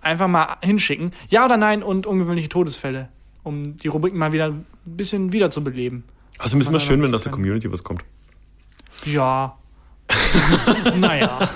[0.03, 1.13] Einfach mal hinschicken.
[1.29, 3.09] Ja oder nein und ungewöhnliche Todesfälle.
[3.43, 6.05] Um die Rubriken mal wieder ein bisschen wiederzubeleben.
[6.39, 8.03] Also ist immer schön, wenn aus der Community was kommt.
[9.05, 9.57] Ja.
[10.99, 11.49] naja.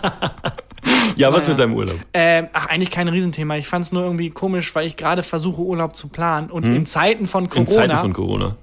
[1.16, 1.48] Ja, was naja.
[1.48, 1.96] mit deinem Urlaub?
[2.12, 3.56] Äh, ach, eigentlich kein Riesenthema.
[3.56, 6.50] Ich fand es nur irgendwie komisch, weil ich gerade versuche, Urlaub zu planen.
[6.50, 6.74] Und hm?
[6.74, 7.70] in Zeiten von Corona.
[7.70, 8.56] In Zeiten von Corona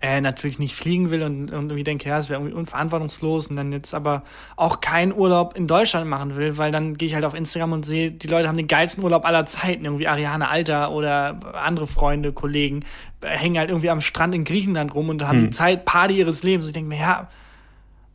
[0.00, 3.56] äh, natürlich nicht fliegen will und, und irgendwie denke, ja, es wäre irgendwie unverantwortungslos und
[3.56, 4.22] dann jetzt aber
[4.56, 7.84] auch keinen Urlaub in Deutschland machen will, weil dann gehe ich halt auf Instagram und
[7.84, 12.32] sehe, die Leute haben den geilsten Urlaub aller Zeiten, irgendwie Ariane Alter oder andere Freunde,
[12.32, 12.84] Kollegen,
[13.20, 15.44] äh, hängen halt irgendwie am Strand in Griechenland rum und haben hm.
[15.44, 16.66] die Zeit, Party ihres Lebens.
[16.66, 17.28] Und ich denke mir, ja,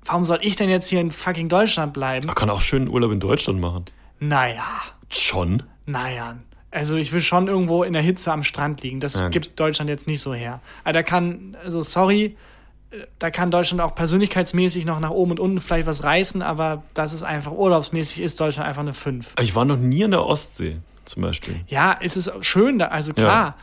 [0.05, 2.27] warum soll ich denn jetzt hier in fucking Deutschland bleiben?
[2.27, 3.85] Man kann auch schönen Urlaub in Deutschland machen.
[4.19, 4.65] Naja.
[5.09, 5.63] Schon?
[5.85, 6.37] Naja.
[6.71, 8.99] Also ich will schon irgendwo in der Hitze am Strand liegen.
[8.99, 10.59] Das ja, gibt Deutschland jetzt nicht so her.
[10.83, 12.35] Aber da kann, also sorry,
[13.19, 17.13] da kann Deutschland auch persönlichkeitsmäßig noch nach oben und unten vielleicht was reißen, aber das
[17.13, 19.33] ist einfach urlaubsmäßig ist Deutschland einfach eine 5.
[19.41, 21.61] Ich war noch nie in der Ostsee zum Beispiel.
[21.67, 23.27] Ja, es ist schön da, also klar.
[23.27, 23.55] Ja.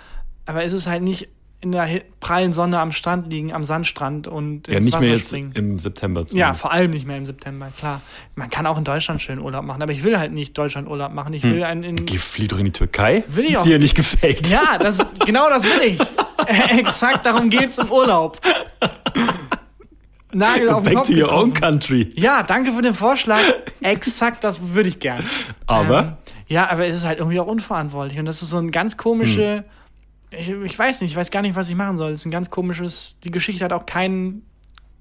[0.46, 1.28] Aber es ist halt nicht
[1.64, 5.28] in der prallen Sonne am Strand liegen, am Sandstrand und ja, nicht Wasser mehr jetzt
[5.28, 5.52] springen.
[5.54, 6.26] im September.
[6.26, 6.36] Zumindest.
[6.36, 8.02] Ja, vor allem nicht mehr im September, klar.
[8.34, 11.12] Man kann auch in Deutschland schön Urlaub machen, aber ich will halt nicht Deutschland Urlaub
[11.12, 11.32] machen.
[11.32, 11.64] Ich will hm.
[11.64, 11.96] einen in.
[12.04, 13.24] Geh, flieh doch in die Türkei.
[13.28, 13.62] Will ich auch.
[13.62, 14.46] Ist dir nicht gefaked.
[14.48, 16.78] Ja, das, genau das will ich.
[16.78, 18.38] Exakt darum geht's im Urlaub.
[20.32, 22.10] Nagel auf den Back Kopf to your own country.
[22.14, 23.40] Ja, danke für den Vorschlag.
[23.80, 25.24] Exakt, das würde ich gern.
[25.66, 25.98] Aber?
[25.98, 26.12] Ähm,
[26.48, 28.18] ja, aber es ist halt irgendwie auch unverantwortlich.
[28.18, 29.58] Und das ist so ein ganz komische.
[29.58, 29.64] Hm
[30.38, 32.12] ich, ich weiß nicht, ich weiß gar nicht, was ich machen soll.
[32.12, 34.42] Es ist ein ganz komisches, die Geschichte hat auch kein,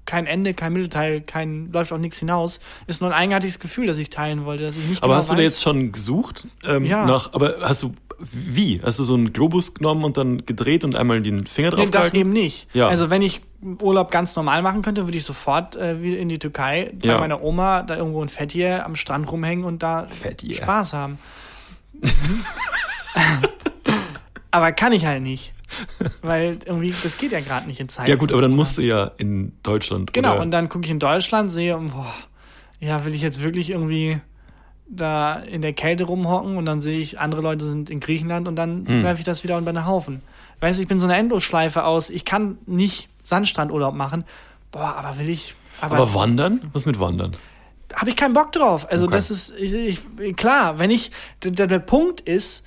[0.06, 2.60] kein Ende, kein Mittelteil, kein, läuft auch nichts hinaus.
[2.86, 5.30] Ist nur ein eigenartiges Gefühl, das ich teilen wollte, dass ich nicht Aber genau hast
[5.30, 6.46] du da jetzt schon gesucht?
[6.64, 7.06] Ähm, ja.
[7.06, 8.80] Nach, aber hast du, wie?
[8.82, 11.90] Hast du so einen Globus genommen und dann gedreht und einmal den Finger drauf nee,
[11.90, 12.68] das eben nicht.
[12.74, 12.88] Ja.
[12.88, 13.40] Also wenn ich
[13.80, 17.18] Urlaub ganz normal machen könnte, würde ich sofort äh, wieder in die Türkei bei ja.
[17.18, 20.54] meiner Oma da irgendwo in Fethiye am Strand rumhängen und da Fethiye.
[20.54, 21.18] Spaß haben.
[24.54, 25.52] Aber kann ich halt nicht.
[26.22, 28.06] Weil irgendwie, das geht ja gerade nicht in Zeit.
[28.06, 30.12] Ja, gut, aber dann musst du ja in Deutschland.
[30.12, 30.42] Genau, oder?
[30.42, 32.14] und dann gucke ich in Deutschland, sehe, boah,
[32.78, 34.20] ja, will ich jetzt wirklich irgendwie
[34.86, 38.54] da in der Kälte rumhocken und dann sehe ich, andere Leute sind in Griechenland und
[38.54, 39.02] dann hm.
[39.02, 40.22] werfe ich das wieder unter den Haufen.
[40.60, 44.22] Weißt du, ich bin so eine Endlosschleife aus, ich kann nicht Sandstrandurlaub machen.
[44.70, 45.56] Boah, aber will ich.
[45.80, 46.60] Aber, aber wandern?
[46.72, 47.32] Was mit Wandern?
[47.92, 48.86] Habe ich keinen Bock drauf.
[48.88, 49.14] Also, okay.
[49.14, 49.74] das ist, ich,
[50.20, 51.10] ich, klar, wenn ich,
[51.42, 52.64] der, der Punkt ist,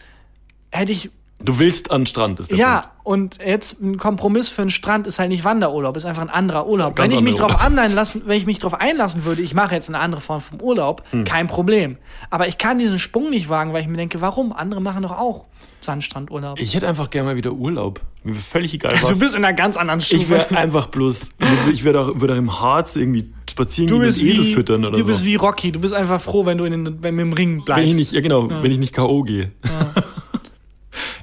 [0.70, 2.90] hätte ich Du willst an den Strand, ist der Ja, Punkt.
[3.04, 6.68] und jetzt ein Kompromiss für einen Strand ist halt nicht Wanderurlaub, ist einfach ein anderer
[6.68, 6.96] Urlaub.
[6.96, 9.88] Ganz wenn ich mich darauf lassen, wenn ich mich darauf einlassen würde, ich mache jetzt
[9.88, 11.26] eine andere Form vom Urlaub, hm.
[11.26, 11.98] kein Problem.
[12.32, 14.52] Aber ich kann diesen Sprung nicht wagen, weil ich mir denke, warum?
[14.52, 15.46] Andere machen doch auch
[15.82, 16.60] Sandstrandurlaub.
[16.60, 18.02] Ich hätte einfach gerne mal wieder Urlaub.
[18.24, 19.12] Mir völlig egal was.
[19.12, 20.22] Du bist in einer ganz anderen Stufe.
[20.22, 21.30] Ich wäre einfach bloß,
[21.72, 24.92] ich würde auch, würd auch im Harz irgendwie spazieren gehen und Esel wie, füttern oder
[24.92, 25.04] du so.
[25.04, 27.64] Du bist wie Rocky, du bist einfach froh, wenn du in den, wenn im Ring
[27.64, 27.84] bleibst.
[27.84, 28.64] Wenn ich nicht, ja genau, ja.
[28.64, 29.24] wenn ich nicht K.O.
[29.24, 29.52] gehe.
[29.66, 29.94] Ja.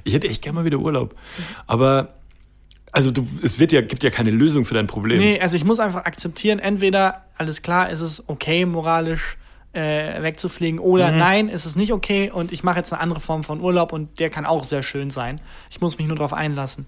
[0.05, 1.15] Ich hätte echt gerne mal wieder Urlaub.
[1.67, 2.13] Aber
[2.93, 5.17] also du, es wird ja, gibt ja keine Lösung für dein Problem.
[5.17, 9.37] Nee, also ich muss einfach akzeptieren, entweder alles klar, ist es okay, moralisch
[9.73, 11.17] äh, wegzufliegen, oder mhm.
[11.17, 14.19] nein, ist es nicht okay und ich mache jetzt eine andere Form von Urlaub und
[14.21, 15.41] der kann auch sehr schön sein.
[15.69, 16.85] Ich muss mich nur darauf einlassen.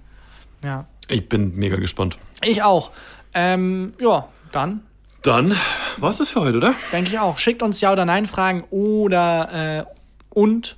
[0.64, 0.86] Ja.
[1.10, 2.18] Ich bin mega gespannt.
[2.42, 2.92] Ich auch.
[3.34, 4.82] Ähm, ja, dann.
[5.24, 5.56] Dann
[5.98, 6.76] war es das für heute, oder?
[6.94, 7.38] Denke ich auch.
[7.38, 9.94] Schickt uns Ja- oder Nein-Fragen oder äh,
[10.30, 10.78] und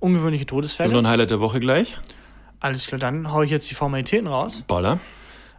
[0.00, 0.88] ungewöhnliche Todesfälle.
[0.88, 1.96] Und noch ein Highlight der Woche gleich.
[2.60, 4.64] Alles klar, dann haue ich jetzt die Formalitäten raus.
[4.66, 4.98] Baller.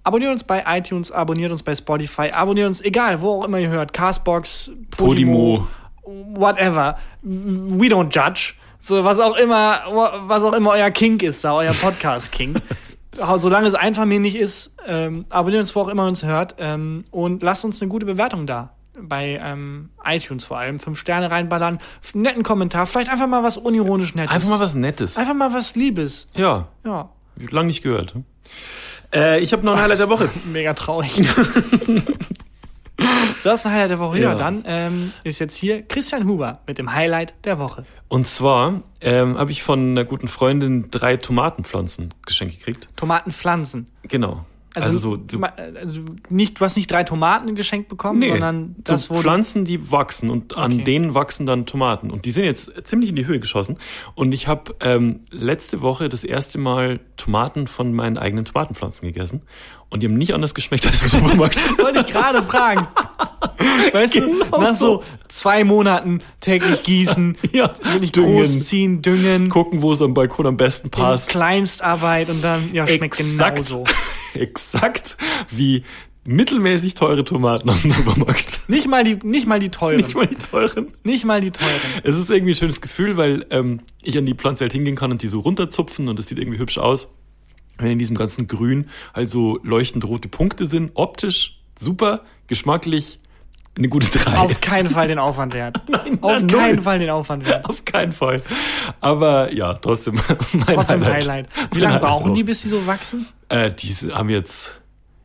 [0.03, 3.69] Abonniert uns bei iTunes, abonniert uns bei Spotify, abonniert uns, egal, wo auch immer ihr
[3.69, 5.67] hört, Castbox, Podimo,
[6.03, 6.39] Podimo.
[6.39, 6.97] whatever.
[7.21, 8.53] We don't judge.
[8.79, 9.81] So, was auch immer,
[10.27, 12.61] was auch immer euer Kink ist, da, euer Podcast-Kink.
[13.37, 17.43] Solange es einfallmäßig ist, ähm, abonniert uns, wo auch immer ihr uns hört, ähm, und
[17.43, 21.79] lasst uns eine gute Bewertung da bei ähm, iTunes vor allem fünf Sterne reinballern,
[22.13, 24.33] einen netten Kommentar, vielleicht einfach mal was unironisch Nettes.
[24.33, 25.17] Einfach mal was Nettes.
[25.17, 26.27] Einfach mal was Liebes.
[26.35, 26.67] Ja.
[26.83, 27.09] Ja.
[27.37, 28.15] Lang nicht gehört.
[29.13, 30.29] Äh, ich habe noch ein Highlight der Woche.
[30.45, 31.11] Mega traurig.
[33.43, 34.17] Das ist ein Highlight der Woche.
[34.17, 37.85] Ja, ja dann ähm, ist jetzt hier Christian Huber mit dem Highlight der Woche.
[38.09, 42.89] Und zwar ähm, habe ich von einer guten Freundin drei Tomatenpflanzen geschenkt gekriegt.
[42.97, 43.89] Tomatenpflanzen?
[44.03, 44.45] Genau.
[44.75, 49.03] Also, also, so, also nicht, du hast nicht drei Tomaten geschenkt bekommen, nee, sondern das
[49.03, 50.61] so Pflanzen, die wachsen und okay.
[50.61, 52.11] an denen wachsen dann Tomaten.
[52.11, 53.77] Und die sind jetzt ziemlich in die Höhe geschossen.
[54.13, 59.41] Und ich habe ähm, letzte Woche das erste Mal Tomaten von meinen eigenen Tomatenpflanzen gegessen.
[59.89, 61.57] Und die haben nicht anders geschmeckt als im Supermarkt.
[61.79, 62.87] Wollte ich gerade fragen.
[63.93, 69.49] Weißt genau du, nach so zwei Monaten täglich gießen, ja, wirklich düngen, großziehen, düngen.
[69.49, 71.27] Gucken, wo es am Balkon am besten passt.
[71.27, 73.85] Kleinstarbeit und dann, ja, schmeckt exakt, genauso.
[74.33, 75.17] Exakt
[75.49, 75.83] wie
[76.25, 78.61] mittelmäßig teure Tomaten aus dem Supermarkt.
[78.67, 80.01] Nicht mal die, nicht mal die teuren.
[80.01, 80.93] Nicht mal die teuren.
[81.03, 81.71] Nicht mal die teuren.
[82.03, 85.11] Es ist irgendwie ein schönes Gefühl, weil ähm, ich an die Pflanze halt hingehen kann
[85.11, 87.07] und die so runterzupfen und das sieht irgendwie hübsch aus.
[87.77, 93.18] Wenn in diesem ganzen Grün halt so leuchtend rote Punkte sind, optisch super, geschmacklich
[93.79, 94.37] eine gute 3.
[94.37, 95.81] Auf keinen Fall den Aufwand wert.
[95.87, 96.81] Nein, Auf keinen null.
[96.83, 97.65] Fall den Aufwand wert.
[97.65, 98.41] Auf keinen Fall.
[98.99, 100.15] Aber ja, trotzdem
[100.53, 101.49] mein trotzdem Highlight.
[101.55, 101.75] Highlight.
[101.75, 103.27] Wie lange brauchen die, bis die so wachsen?
[103.47, 104.79] Äh, die haben jetzt,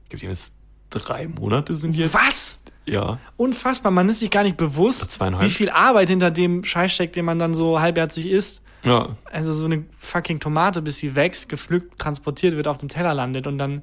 [0.05, 0.53] ich glaube, die haben jetzt
[0.91, 2.15] drei Monate sind jetzt.
[2.15, 2.59] Was?
[2.87, 3.19] Ja.
[3.37, 3.91] Unfassbar.
[3.91, 7.39] Man ist sich gar nicht bewusst, wie viel Arbeit hinter dem Scheiß steckt, den man
[7.39, 8.63] dann so halbherzig isst.
[8.85, 9.17] Ja.
[9.33, 13.47] Also so eine fucking Tomate, bis sie wächst, gepflückt, transportiert wird, auf dem Teller landet
[13.47, 13.83] und dann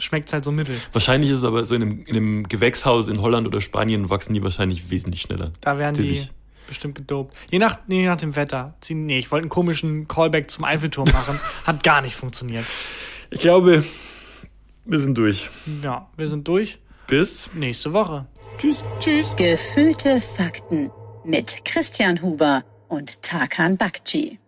[0.00, 0.76] schmeckt es halt so mittel.
[0.92, 4.34] Wahrscheinlich ist es aber so in einem, in einem, Gewächshaus in Holland oder Spanien wachsen
[4.34, 5.52] die wahrscheinlich wesentlich schneller.
[5.60, 6.26] Da werden Ziemlich.
[6.26, 6.30] die
[6.66, 7.36] bestimmt gedopt.
[7.50, 8.74] Je nach, je nach dem Wetter.
[8.88, 11.38] Nee, ich wollte einen komischen Callback zum Eiffelturm machen.
[11.64, 12.64] Hat gar nicht funktioniert.
[13.30, 13.84] Ich glaube,
[14.84, 15.50] wir sind durch.
[15.82, 16.78] Ja, wir sind durch.
[17.06, 18.26] Bis nächste Woche.
[18.58, 18.82] Tschüss.
[19.00, 19.34] Tschüss.
[19.36, 20.90] Gefühlte Fakten
[21.24, 24.38] mit Christian Huber und Tarkan Bakci.